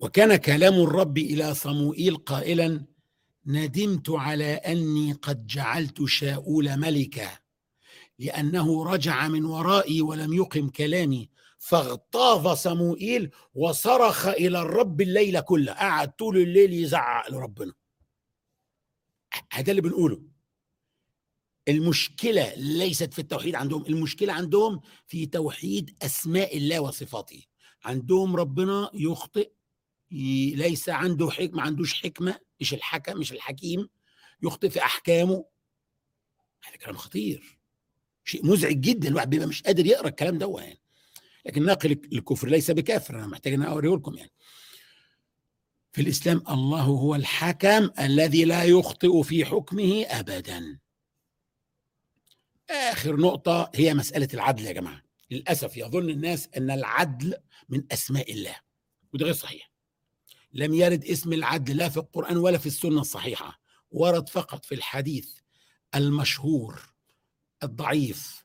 وكان 0.00 0.36
كلام 0.36 0.74
الرب 0.74 1.18
إلى 1.18 1.54
صموئيل 1.54 2.16
قائلا 2.16 2.86
ندمت 3.46 4.10
على 4.10 4.54
أني 4.54 5.12
قد 5.12 5.46
جعلت 5.46 6.04
شاؤول 6.04 6.76
ملكا 6.76 7.38
لأنه 8.18 8.84
رجع 8.84 9.28
من 9.28 9.44
ورائي 9.44 10.02
ولم 10.02 10.32
يقم 10.32 10.68
كلامي. 10.68 11.28
فاغتاظ 11.62 12.48
صموئيل 12.56 13.30
وصرخ 13.54 14.26
إلى 14.26 14.60
الرب 14.62 15.00
الليل 15.00 15.40
كله. 15.40 15.72
قعد 15.72 16.12
طول 16.16 16.36
الليل 16.36 16.72
يزعق 16.72 17.30
لربنا. 17.30 17.72
هذا 19.52 19.70
اللي 19.70 19.82
بنقوله. 19.82 20.22
المشكلة 21.68 22.54
ليست 22.54 23.14
في 23.14 23.18
التوحيد 23.18 23.54
عندهم 23.54 23.86
المشكلة 23.86 24.32
عندهم 24.32 24.80
في 25.06 25.26
توحيد 25.26 25.96
أسماء 26.02 26.56
الله 26.56 26.80
وصفاته. 26.80 27.42
عندهم 27.84 28.36
ربنا 28.36 28.90
يخطئ 28.94 29.50
ليس 30.54 30.88
عنده 30.88 31.30
حكمة 31.30 31.56
ما 31.56 31.62
عندوش 31.62 32.02
حكمة 32.02 32.40
مش 32.60 32.74
الحكم 32.74 33.18
مش 33.18 33.32
الحكيم 33.32 33.88
يخطئ 34.42 34.68
في 34.68 34.82
أحكامه. 34.82 35.44
هذا 36.64 36.76
كلام 36.76 36.96
خطير. 36.96 37.58
شيء 38.24 38.46
مزعج 38.46 38.80
جدا 38.80 39.08
الواحد 39.08 39.30
بيبقى 39.30 39.46
مش 39.46 39.62
قادر 39.62 39.86
يقرأ 39.86 40.08
الكلام 40.08 40.38
ده 40.38 40.56
يعني. 40.58 40.81
لكن 41.46 41.64
ناقل 41.66 41.92
الكفر 42.12 42.48
ليس 42.48 42.70
بكافر 42.70 43.14
أنا 43.14 43.26
محتاج 43.26 43.52
أن 43.52 43.62
أوريه 43.62 43.96
لكم 43.96 44.14
يعني. 44.14 44.32
في 45.92 46.00
الإسلام 46.02 46.42
الله 46.50 46.80
هو 46.80 47.14
الحكم 47.14 47.90
الذي 47.98 48.44
لا 48.44 48.64
يخطئ 48.64 49.22
في 49.22 49.44
حكمه 49.44 50.04
ابدا. 50.08 50.78
آخر 52.70 53.16
نقطة 53.16 53.70
هي 53.74 53.94
مسألة 53.94 54.28
العدل 54.34 54.66
يا 54.66 54.72
جماعة. 54.72 55.02
للأسف 55.30 55.76
يظن 55.76 56.10
الناس 56.10 56.48
أن 56.56 56.70
العدل 56.70 57.34
من 57.68 57.84
أسماء 57.92 58.32
الله 58.32 58.56
وده 59.14 59.24
غير 59.24 59.34
صحيح. 59.34 59.72
لم 60.52 60.74
يرد 60.74 61.04
اسم 61.04 61.32
العدل 61.32 61.76
لا 61.76 61.88
في 61.88 61.96
القرآن 61.96 62.36
ولا 62.36 62.58
في 62.58 62.66
السنة 62.66 63.00
الصحيحة 63.00 63.60
ورد 63.90 64.28
فقط 64.28 64.64
في 64.64 64.74
الحديث 64.74 65.30
المشهور 65.94 66.82
الضعيف 67.62 68.41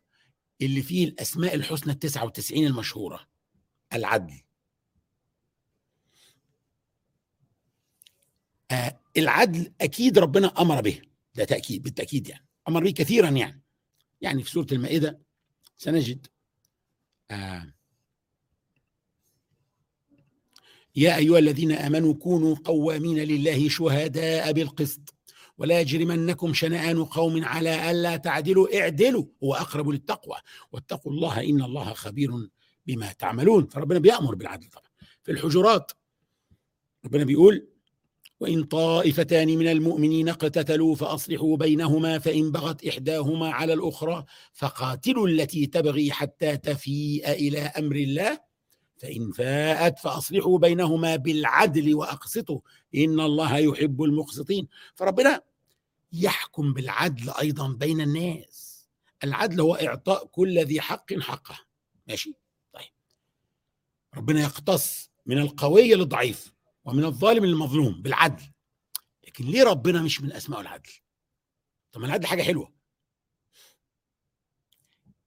اللي 0.61 0.81
فيه 0.81 1.05
الأسماء 1.07 1.55
الحسنى 1.55 1.93
التسعة 1.93 2.25
وتسعين 2.25 2.67
المشهورة 2.67 3.27
العدل. 3.93 4.41
آه 8.71 8.99
العدل 9.17 9.73
أكيد 9.81 10.19
ربنا 10.19 10.47
أمر 10.61 10.81
به 10.81 11.01
ده 11.35 11.43
تأكيد 11.43 11.83
بالتأكيد 11.83 12.29
يعني. 12.29 12.47
أمر 12.67 12.83
به 12.83 12.91
كثيرا 12.91 13.29
يعني. 13.29 13.63
يعني 14.21 14.43
في 14.43 14.51
سورة 14.51 14.67
المائدة 14.71 15.21
سنجد 15.77 16.27
آه 17.31 17.73
يا 20.95 21.17
أيها 21.17 21.39
الذين 21.39 21.71
آمنوا 21.71 22.13
كونوا 22.13 22.55
قوامين 22.55 23.17
لله 23.17 23.69
شهداء 23.69 24.51
بالقسط. 24.51 25.16
ولا 25.57 25.81
يجرمنكم 25.81 26.53
شنآن 26.53 27.03
قوم 27.03 27.45
على 27.45 27.91
ألا 27.91 28.17
تعدلوا 28.17 28.79
اعدلوا 28.79 29.25
هو 29.43 29.53
أقرب 29.53 29.89
للتقوى. 29.89 30.35
واتقوا 30.71 31.11
الله 31.11 31.49
إن 31.49 31.61
الله 31.61 31.93
خبير 31.93 32.31
بما 32.85 33.11
تعملون. 33.11 33.67
فربنا 33.67 33.99
بيأمر 33.99 34.35
بالعدل 34.35 34.67
طبعا. 34.67 34.87
في 35.23 35.31
الحجرات 35.31 35.91
ربنا 37.05 37.23
بيقول 37.23 37.67
وإن 38.39 38.63
طائفتان 38.63 39.47
من 39.47 39.67
المؤمنين 39.67 40.29
اقتتلوا 40.29 40.95
فأصلحوا 40.95 41.57
بينهما 41.57 42.19
فإن 42.19 42.51
بغت 42.51 42.85
إحداهما 42.85 43.51
على 43.51 43.73
الأخرى 43.73 44.25
فقاتلوا 44.53 45.27
التي 45.27 45.65
تبغي 45.65 46.11
حتى 46.11 46.57
تفيء 46.57 47.31
إلى 47.31 47.59
أمر 47.59 47.95
الله. 47.95 48.46
فإن 48.97 49.31
فاءت 49.31 49.99
فأصلحوا 49.99 50.59
بينهما 50.59 51.15
بالعدل 51.15 51.95
وأقسطوا. 51.95 52.59
إن 52.95 53.19
الله 53.19 53.57
يحب 53.57 54.03
المقسطين. 54.03 54.67
فربنا 54.95 55.41
يحكم 56.13 56.73
بالعدل 56.73 57.29
أيضا 57.29 57.67
بين 57.67 58.01
الناس. 58.01 58.87
العدل 59.23 59.61
هو 59.61 59.75
إعطاء 59.75 60.25
كل 60.25 60.59
ذي 60.59 60.81
حق 60.81 61.13
حقه. 61.13 61.59
ماشي؟ 62.07 62.33
طيب. 62.73 62.89
ربنا 64.15 64.41
يقتص 64.41 65.09
من 65.25 65.37
القوي 65.37 65.93
للضعيف 65.93 66.53
ومن 66.85 67.05
الظالم 67.05 67.45
للمظلوم 67.45 68.01
بالعدل. 68.01 68.43
لكن 69.27 69.45
ليه 69.45 69.63
ربنا 69.63 70.01
مش 70.01 70.21
من 70.21 70.33
أسماء 70.33 70.61
العدل؟ 70.61 70.91
طب 71.91 72.03
العدل 72.03 72.25
حاجة 72.25 72.43
حلوة. 72.43 72.73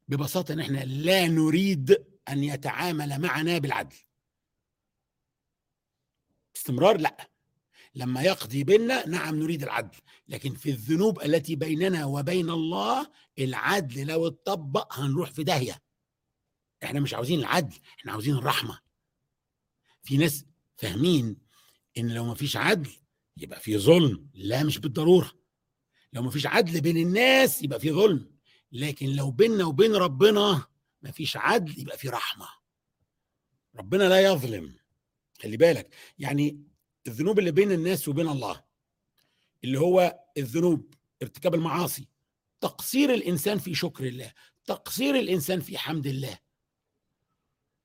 ببساطة 0.09 0.53
إن 0.53 0.61
إحنا 0.61 0.85
لا 0.85 1.27
نريد 1.27 2.10
أن 2.29 2.45
يتعامل 2.45 3.19
معنا 3.21 3.59
بالعدل. 3.59 3.97
باستمرار 6.55 6.97
لا. 7.01 7.31
لما 7.95 8.23
يقضي 8.23 8.65
بيننا 8.65 9.09
نعم 9.09 9.37
نريد 9.37 9.63
العدل 9.63 9.99
لكن 10.29 10.55
في 10.55 10.71
الذنوب 10.71 11.23
التي 11.23 11.57
بيننا 11.57 12.05
وبين 12.05 12.51
الله 12.51 13.11
العدل 13.39 14.07
لو 14.07 14.27
اتطبق 14.27 14.99
هنروح 15.01 15.31
في 15.31 15.45
داهية. 15.45 15.83
إحنا 16.85 17.01
مش 17.01 17.15
عاوزين 17.15 17.39
العدل 17.39 17.79
إحنا 17.99 18.13
عاوزين 18.13 18.35
الرحمة. 18.35 18.81
في 20.03 20.17
ناس 20.17 20.45
فاهمين 20.77 21.37
إن 21.99 22.15
لو 22.15 22.25
ما 22.25 22.35
فيش 22.35 22.57
عدل 22.57 22.91
يبقى 23.37 23.61
في 23.61 23.79
ظلم. 23.79 24.31
لا 24.35 24.63
مش 24.65 24.79
بالضرورة. 24.79 25.33
لو 26.13 26.23
ما 26.23 26.31
فيش 26.31 26.47
عدل 26.47 26.81
بين 26.81 26.97
الناس 26.97 27.63
يبقى 27.63 27.81
في 27.81 27.93
ظلم. 27.93 28.31
لكن 28.73 29.07
لو 29.09 29.31
بيننا 29.31 29.65
وبين 29.65 29.97
ربنا 29.97 30.67
ما 31.03 31.11
فيش 31.11 31.37
عدل 31.37 31.81
يبقى 31.81 31.99
في 31.99 32.09
رحمة. 32.09 32.49
ربنا 33.77 34.05
لا 34.09 34.21
يظلم. 34.21 34.77
خلي 35.43 35.57
بالك. 35.57 35.95
يعني 36.19 36.63
الذنوب 37.07 37.39
اللي 37.39 37.51
بين 37.51 37.73
الناس 37.73 38.09
وبين 38.09 38.29
الله 38.29 38.65
اللي 39.65 39.81
هو 39.81 40.21
الذنوب 40.37 40.95
ارتكاب 41.23 41.55
المعاصي 41.55 42.09
تقصير 42.61 43.15
الإنسان 43.15 43.59
في 43.59 43.75
شكر 43.75 44.05
الله 44.05 44.33
تقصير 44.65 45.15
الإنسان 45.15 45.61
في 45.61 45.79
حمد 45.79 46.07
الله. 46.07 46.39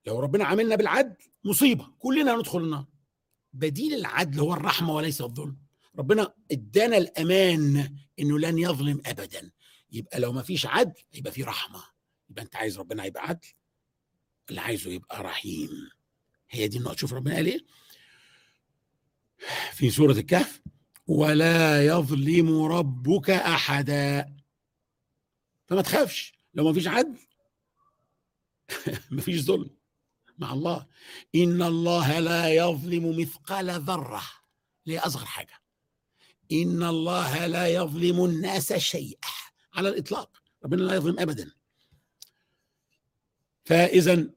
لو 0.05 0.19
ربنا 0.19 0.45
عاملنا 0.45 0.75
بالعدل 0.75 1.15
مصيبة. 1.43 1.87
كلنا 1.99 2.35
ندخل 2.35 2.59
النار. 2.59 2.85
بديل 3.53 3.93
العدل 3.93 4.39
هو 4.39 4.53
الرحمة 4.53 4.93
وليس 4.93 5.21
الظلم. 5.21 5.57
ربنا 5.95 6.33
ادانا 6.51 6.97
الأمان 6.97 7.97
إنه 8.19 8.39
لن 8.39 8.59
يظلم 8.59 9.01
ابدا. 9.05 9.51
يبقى 9.91 10.19
لو 10.19 10.33
ما 10.33 10.41
فيش 10.41 10.65
عدل 10.65 11.01
يبقى 11.13 11.31
في 11.31 11.43
رحمة. 11.43 11.83
يبقى 12.29 12.43
أنت 12.43 12.55
عايز 12.55 12.79
ربنا 12.79 13.05
يبقى 13.05 13.23
عدل 13.23 13.47
اللي 14.49 14.61
عايزه 14.61 14.91
يبقى 14.91 15.23
رحيم. 15.23 15.89
هي 16.49 16.67
دي 16.67 16.77
النقطة 16.77 16.95
شوف 16.97 17.13
ربنا 17.13 17.35
قال 17.35 17.45
إيه؟ 17.45 17.65
في 19.73 19.89
سورة 19.89 20.11
الكهف 20.11 20.61
ولا 21.07 21.85
يظلم 21.85 22.61
ربك 22.63 23.29
أحدا. 23.29 24.35
فما 25.67 25.81
تخافش 25.81 26.33
لو 26.53 26.63
ما 26.63 26.73
فيش 26.73 26.87
عدل 26.87 27.17
ما 29.11 29.21
فيش 29.21 29.41
ظلم 29.41 29.69
مع 30.37 30.53
الله. 30.53 30.87
إن 31.35 31.61
الله 31.61 32.19
لا 32.19 32.53
يظلم 32.53 33.19
مثقال 33.19 33.69
ذرة. 33.69 34.21
اللي 34.87 34.99
أصغر 34.99 35.25
حاجة. 35.25 35.61
إن 36.51 36.83
الله 36.83 37.47
لا 37.47 37.67
يظلم 37.67 38.25
الناس 38.25 38.73
شيئا. 38.73 39.29
على 39.73 39.89
الإطلاق. 39.89 40.41
ربنا 40.63 40.81
لا 40.81 40.95
يظلم 40.95 41.19
ابدا. 41.19 41.51
فإذا 43.65 44.27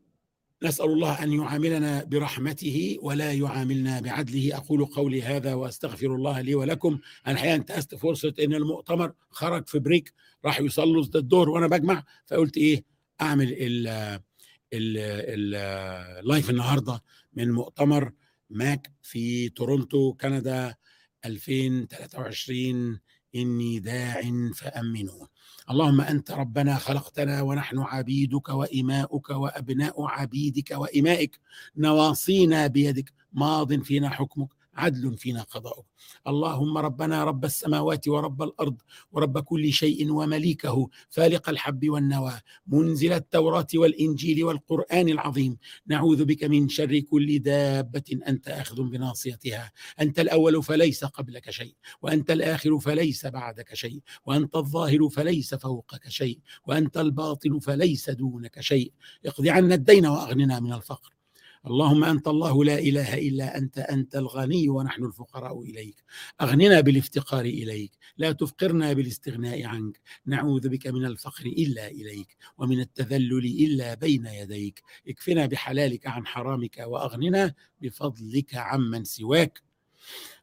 نسأل 0.63 0.87
الله 0.87 1.23
أن 1.23 1.33
يعاملنا 1.33 2.05
برحمته 2.05 2.99
ولا 3.03 3.33
يعاملنا 3.33 4.01
بعدله. 4.01 4.57
أقول 4.57 4.85
قولي 4.85 5.23
هذا 5.23 5.55
وأستغفر 5.55 6.15
الله 6.15 6.41
لي 6.41 6.55
ولكم. 6.55 6.99
أنا 7.27 7.35
الحقيقة 7.35 7.55
انتهزت 7.55 7.95
فرصة 7.95 8.35
إن 8.45 8.55
المؤتمر 8.55 9.13
خرج 9.31 9.67
في 9.69 9.79
break 9.79 10.15
راح 10.45 10.61
يصلوا 10.61 11.05
الدور 11.15 11.49
وأنا 11.51 11.67
بجمع. 11.67 12.05
فقلت 12.27 12.57
إيه؟ 12.57 12.85
أعمل 13.21 13.53
ال 13.53 14.21
ال 14.73 15.08
live 15.08 16.51
النهارده 16.51 17.03
من 17.33 17.51
مؤتمر 17.51 18.13
ماك 18.51 18.93
في 19.03 19.49
تورونتو 19.49 20.13
كندا 20.13 20.75
2023 21.25 23.01
إني 23.35 23.79
داع 23.79 24.23
فامنوا 24.57 25.27
اللهم 25.71 26.01
أنت 26.01 26.31
ربنا 26.31 26.75
خلقتنا 26.75 27.43
ونحن 27.43 27.79
عبيدك 27.79 28.49
وإماؤك 28.49 29.31
وأبناء 29.31 30.07
عبيدك 30.07 30.71
وإمائك 30.71 31.41
نواصينا 31.77 32.67
بيدك 32.67 33.13
ماض 33.33 33.83
فينا 33.83 34.09
حكمك. 34.09 34.49
عدل 34.79 35.19
فينا 35.19 35.43
قضاؤك 35.43 35.87
اللهم 36.27 36.79
ربنا 36.79 37.25
رب 37.25 37.45
السماوات 37.45 38.09
ورب 38.09 38.43
الأرض 38.43 38.77
ورب 39.13 39.39
كل 39.39 39.73
شيء 39.73 40.13
ومليكه 40.13 40.89
فالق 41.09 41.49
الحب 41.49 41.89
والنوى 41.89 42.41
منزل 42.67 43.13
التوراة 43.13 43.67
والإنجيل 43.75 44.45
والقرآن 44.45 45.09
العظيم. 45.09 45.57
نعوذ 45.87 46.25
بك 46.25 46.45
من 46.45 46.69
شر 46.69 46.99
كل 46.99 47.39
دابة 47.39 48.19
أنت 48.29 48.49
أخذ 48.49 48.83
بناصيتها. 48.83 49.73
أنت 50.01 50.21
الأول 50.21 50.63
فليس 50.63 51.05
قبلك 51.05 51.51
شيء 51.51 51.75
وأنت 52.03 52.31
الآخر 52.31 52.79
فليس 52.79 53.27
بعدك 53.27 53.75
شيء 53.75 54.01
وأنت 54.27 54.57
الظاهر 54.57 55.09
فليس 55.09 55.55
فوقك 55.55 56.09
شيء 56.09 56.39
وأنت 56.67 56.97
الباطن 56.97 57.59
فليس 57.59 58.11
دونك 58.11 58.61
شيء. 58.61 58.93
اقض 59.27 59.47
عنا 59.47 59.75
الدين 59.75 60.07
وأغننا 60.07 60.61
من 60.61 60.73
الفقر. 60.73 61.18
اللهم 61.67 62.05
أنت 62.05 62.29
الله 62.29 62.65
لا 62.65 62.79
إله 62.79 63.15
إلا 63.15 63.59
أنت 63.59 63.79
أنت 63.79 64.17
الغني 64.17 64.69
ونحن 64.69 65.05
الفقراء 65.05 65.63
إليك. 65.63 66.05
أغننا 66.41 66.81
بالافتقار 66.81 67.45
إليك 67.45 67.93
لا 68.19 68.33
تفقرنا 68.33 68.93
بالاستغناء 68.93 69.65
عنك. 69.65 70.01
نعوذ 70.27 70.69
بك 70.69 70.87
من 70.87 71.05
الفقر 71.05 71.47
إلا 71.47 71.89
إليك 71.89 72.37
ومن 72.59 72.81
التذلل 72.81 73.45
إلا 73.45 73.95
بين 73.95 74.27
يديك. 74.27 74.83
اكفنا 75.09 75.47
بحلالك 75.47 76.07
عن 76.07 76.27
حرامك 76.27 76.85
وأغننا 76.87 77.55
بفضلك 77.81 78.55
عمن 78.55 79.05
سواك. 79.05 79.63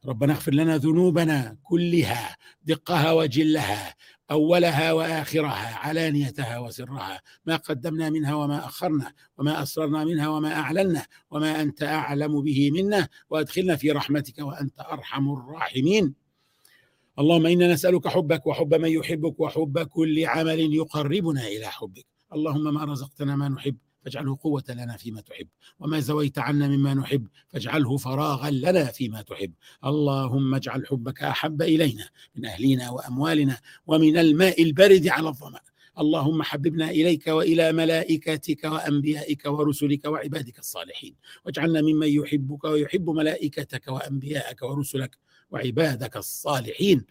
ربنا 0.04 0.32
اغفر 0.32 0.54
لنا 0.54 0.76
ذنوبنا 0.76 1.56
كلها 1.62 2.36
دقها 2.64 3.12
وجلها. 3.12 3.94
أولها 4.30 4.92
وآخرها 4.92 5.74
علانيتها 5.74 6.58
وسرها. 6.58 7.20
ما 7.46 7.56
قدمنا 7.56 8.10
منها 8.10 8.34
وما 8.34 8.66
أخرنا 8.66 9.12
وما 9.38 9.62
أسررنا 9.62 10.04
منها 10.04 10.28
وما 10.28 10.52
أعلنا 10.52 11.06
وما 11.30 11.62
أنت 11.62 11.82
أعلم 11.82 12.42
به 12.42 12.70
منا. 12.70 13.08
وأدخلنا 13.30 13.76
في 13.76 13.90
رحمتك 13.90 14.38
وأنت 14.38 14.80
أرحم 14.80 15.32
الراحمين. 15.32 16.14
اللهم 17.18 17.46
إنا 17.46 17.72
نسألك 17.72 18.08
حبك 18.08 18.46
وحب 18.46 18.74
من 18.74 18.88
يحبك 18.88 19.40
وحب 19.40 19.78
كل 19.78 20.26
عمل 20.26 20.74
يقربنا 20.74 21.46
إلى 21.46 21.66
حبك. 21.66 22.06
اللهم 22.32 22.74
ما 22.74 22.84
رزقتنا 22.84 23.36
ما 23.36 23.48
نحب. 23.48 23.76
فاجعله 24.06 24.38
قوة 24.42 24.64
لنا 24.68 24.96
فيما 24.96 25.20
تحب 25.20 25.48
وما 25.78 26.00
زويت 26.00 26.38
عنا 26.38 26.68
مما 26.68 26.94
نحب 26.94 27.28
فاجعله 27.48 27.96
فراغا 27.96 28.50
لنا 28.50 28.84
فيما 28.84 29.22
تحب. 29.22 29.52
اللهم 29.84 30.54
اجعل 30.54 30.86
حبك 30.86 31.22
أحب 31.22 31.62
إلينا 31.62 32.08
من 32.36 32.46
أهلنا 32.46 32.90
وأموالنا 32.90 33.60
ومن 33.86 34.18
الماء 34.18 34.62
البارد 34.62 35.08
على 35.08 35.28
الظمأ. 35.28 35.60
اللهم 35.98 36.42
حببنا 36.42 36.90
إليك 36.90 37.26
وإلى 37.26 37.72
ملائكتك 37.72 38.64
وأنبيائك 38.64 39.42
ورسلك 39.46 40.04
وعبادك 40.04 40.58
الصالحين. 40.58 41.14
واجعلنا 41.44 41.80
ممن 41.80 42.08
يحبك 42.08 42.64
ويحب 42.64 43.10
ملائكتك 43.10 43.88
وانبيائك 43.88 44.62
ورسلك 44.62 45.18
وعبادك 45.50 46.16
الصالحين. 46.16 47.04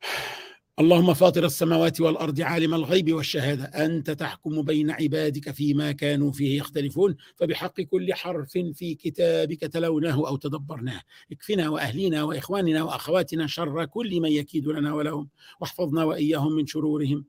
اللهم 0.80 1.14
فاطر 1.14 1.44
السماوات 1.44 2.00
والأرض 2.00 2.40
عالم 2.40 2.74
الغيب 2.74 3.12
والشهادة. 3.12 3.64
أنت 3.64 4.10
تحكم 4.10 4.62
بين 4.62 4.90
عبادك 4.90 5.50
فيما 5.50 5.92
كانوا 5.92 6.32
فيه 6.32 6.58
يختلفون 6.58 7.16
فبحق 7.36 7.80
كل 7.80 8.14
حرف 8.14 8.50
في 8.50 8.94
كتابك 8.94 9.60
تلوناه 9.60 10.28
أو 10.28 10.36
تدبرناه. 10.36 11.00
اكفنا 11.32 11.68
وأهلينا 11.68 12.22
وإخواننا 12.22 12.82
وأخواتنا 12.82 13.46
شر 13.46 13.84
كل 13.84 14.20
من 14.20 14.32
يكيد 14.32 14.68
لنا 14.68 14.94
ولهم 14.94 15.28
واحفظنا 15.60 16.04
وإياهم 16.04 16.52
من 16.52 16.66
شرورهم. 16.66 17.24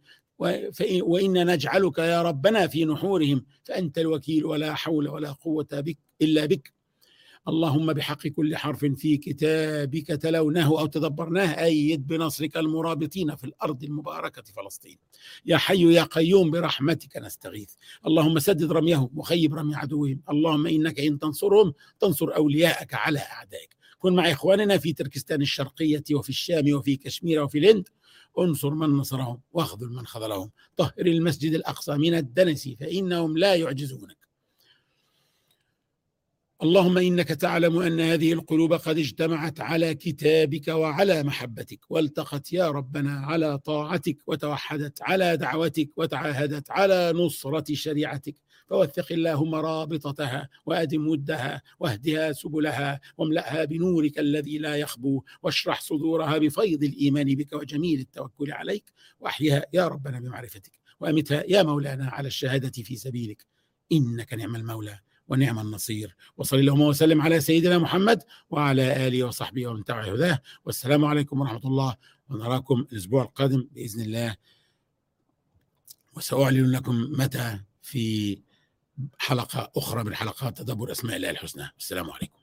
وإن 1.02 1.52
نجعلك 1.54 1.98
يا 1.98 2.22
ربنا 2.22 2.68
في 2.68 2.86
نحورهم. 2.86 3.46
فأنت 3.64 3.98
الوكيل 3.98 4.46
ولا 4.46 4.74
حول 4.76 5.10
ولا 5.10 5.32
قوة 5.32 5.68
بك 5.72 5.98
إلا 6.22 6.46
بك. 6.46 6.74
اللهم 7.48 7.94
بحق 7.94 8.28
كل 8.28 8.56
حرف 8.56 8.86
في 8.86 9.18
كتابك 9.18 10.08
تلوناه 10.08 10.80
أو 10.80 10.86
تدبرناه 10.86 11.64
أيد 11.64 12.08
بنصرك 12.08 12.58
المرابطين 12.58 13.36
في 13.36 13.44
الأرض 13.44 13.84
المباركة 13.84 14.44
فلسطين. 14.44 14.98
يا 15.46 15.58
حي 15.58 15.94
يا 15.94 16.04
قيوم 16.04 16.52
برحمتك 16.52 17.18
نستغيث. 17.18 17.74
اللهم 18.08 18.40
سدد 18.40 18.72
رميهم 18.72 19.10
وخيب 19.16 19.56
رمي 19.56 19.76
عدوهم. 19.76 20.22
اللهم 20.30 20.68
إنك 20.68 21.00
إن 21.00 21.20
تنصرهم 21.20 21.74
تنصر 22.00 22.36
أولياءك 22.36 22.94
على 22.94 23.20
أعدائك. 23.20 23.76
كن 24.00 24.16
مع 24.16 24.32
إخواننا 24.32 24.78
في 24.78 24.94
تركستان 24.94 25.42
الشرقية 25.42 26.04
وفي 26.12 26.30
الشام 26.30 26.74
وفي 26.74 26.98
كشمير 26.98 27.44
وفي 27.44 27.58
الهند. 27.58 27.90
انصر 28.40 28.74
من 28.74 28.90
نصرهم 28.90 29.42
واخذل 29.54 29.90
من 29.90 30.06
خذلهم. 30.06 30.52
طهر 30.78 30.94
المسجد 31.00 31.54
الأقصى 31.54 31.98
من 31.98 32.14
الدنس 32.14 32.70
فإنهم 32.80 33.38
لا 33.38 33.56
يعجزونك. 33.56 34.21
اللهم 36.64 36.98
إنك 36.98 37.28
تعلم 37.28 37.80
أن 37.80 38.00
هذه 38.00 38.34
القلوب 38.34 38.74
قد 38.74 38.98
اجتمعت 38.98 39.60
على 39.60 39.96
كتابك 39.96 40.68
وعلى 40.68 41.24
محبتك 41.24 41.80
والتقت 41.90 42.54
يا 42.54 42.72
ربنا 42.72 43.20
على 43.20 43.58
طاعتك 43.58 44.18
وتوحدت 44.28 45.02
على 45.02 45.38
دعوتك 45.38 45.90
وتعاهدت 45.98 46.72
على 46.72 47.14
نصرة 47.16 47.74
شريعتك. 47.74 48.36
فوثق 48.68 49.12
اللهم 49.12 49.56
رابطتها 49.56 50.50
وأدم 50.66 51.08
ودها 51.08 51.62
واهدها 51.80 52.32
سبلها 52.32 53.00
واملأها 53.18 53.66
بنورك 53.66 54.20
الذي 54.20 54.58
لا 54.58 54.76
يخبو 54.76 55.24
واشرح 55.44 55.82
صدورها 55.82 56.38
بفيض 56.38 56.84
الإيمان 56.84 57.36
بك 57.36 57.54
وجميل 57.54 58.00
التوكل 58.00 58.52
عليك. 58.52 58.92
وأحيها 59.20 59.66
يا 59.74 59.88
ربنا 59.88 60.20
بمعرفتك 60.20 60.80
وأمتها 61.00 61.44
يا 61.48 61.64
مولانا 61.64 62.10
على 62.10 62.28
الشهادة 62.28 62.84
في 62.84 62.96
سبيلك. 62.96 63.46
إنك 63.92 64.34
نعم 64.34 64.56
المولى. 64.56 65.00
ونعم 65.28 65.60
النصير. 65.60 66.16
وصلى 66.38 66.60
اللهم 66.60 66.82
وسلم 66.82 67.22
على 67.22 67.40
سيدنا 67.40 67.78
محمد 67.78 68.24
وعلى 68.50 69.08
آله 69.08 69.24
وصحبه 69.24 69.68
ومن 69.68 69.84
تبع 69.84 70.14
هداه. 70.14 70.42
والسلام 70.66 71.06
عليكم 71.06 71.42
ورحمة 71.42 71.66
الله. 71.66 71.96
ونراكم 72.30 72.88
الأسبوع 72.92 73.24
القادم 73.24 73.68
بإذن 73.72 74.02
الله. 74.02 74.36
وسأعلن 76.16 76.72
لكم 76.72 77.08
متى 77.12 77.60
في 77.82 78.38
حلقة 79.18 79.72
أخرى 79.76 80.04
من 80.04 80.16
حلقات 80.16 80.58
تدبر 80.58 80.92
أسماء 80.92 81.16
الله 81.16 81.30
الحسنى. 81.30 81.72
السلام 81.78 82.12
عليكم. 82.12 82.41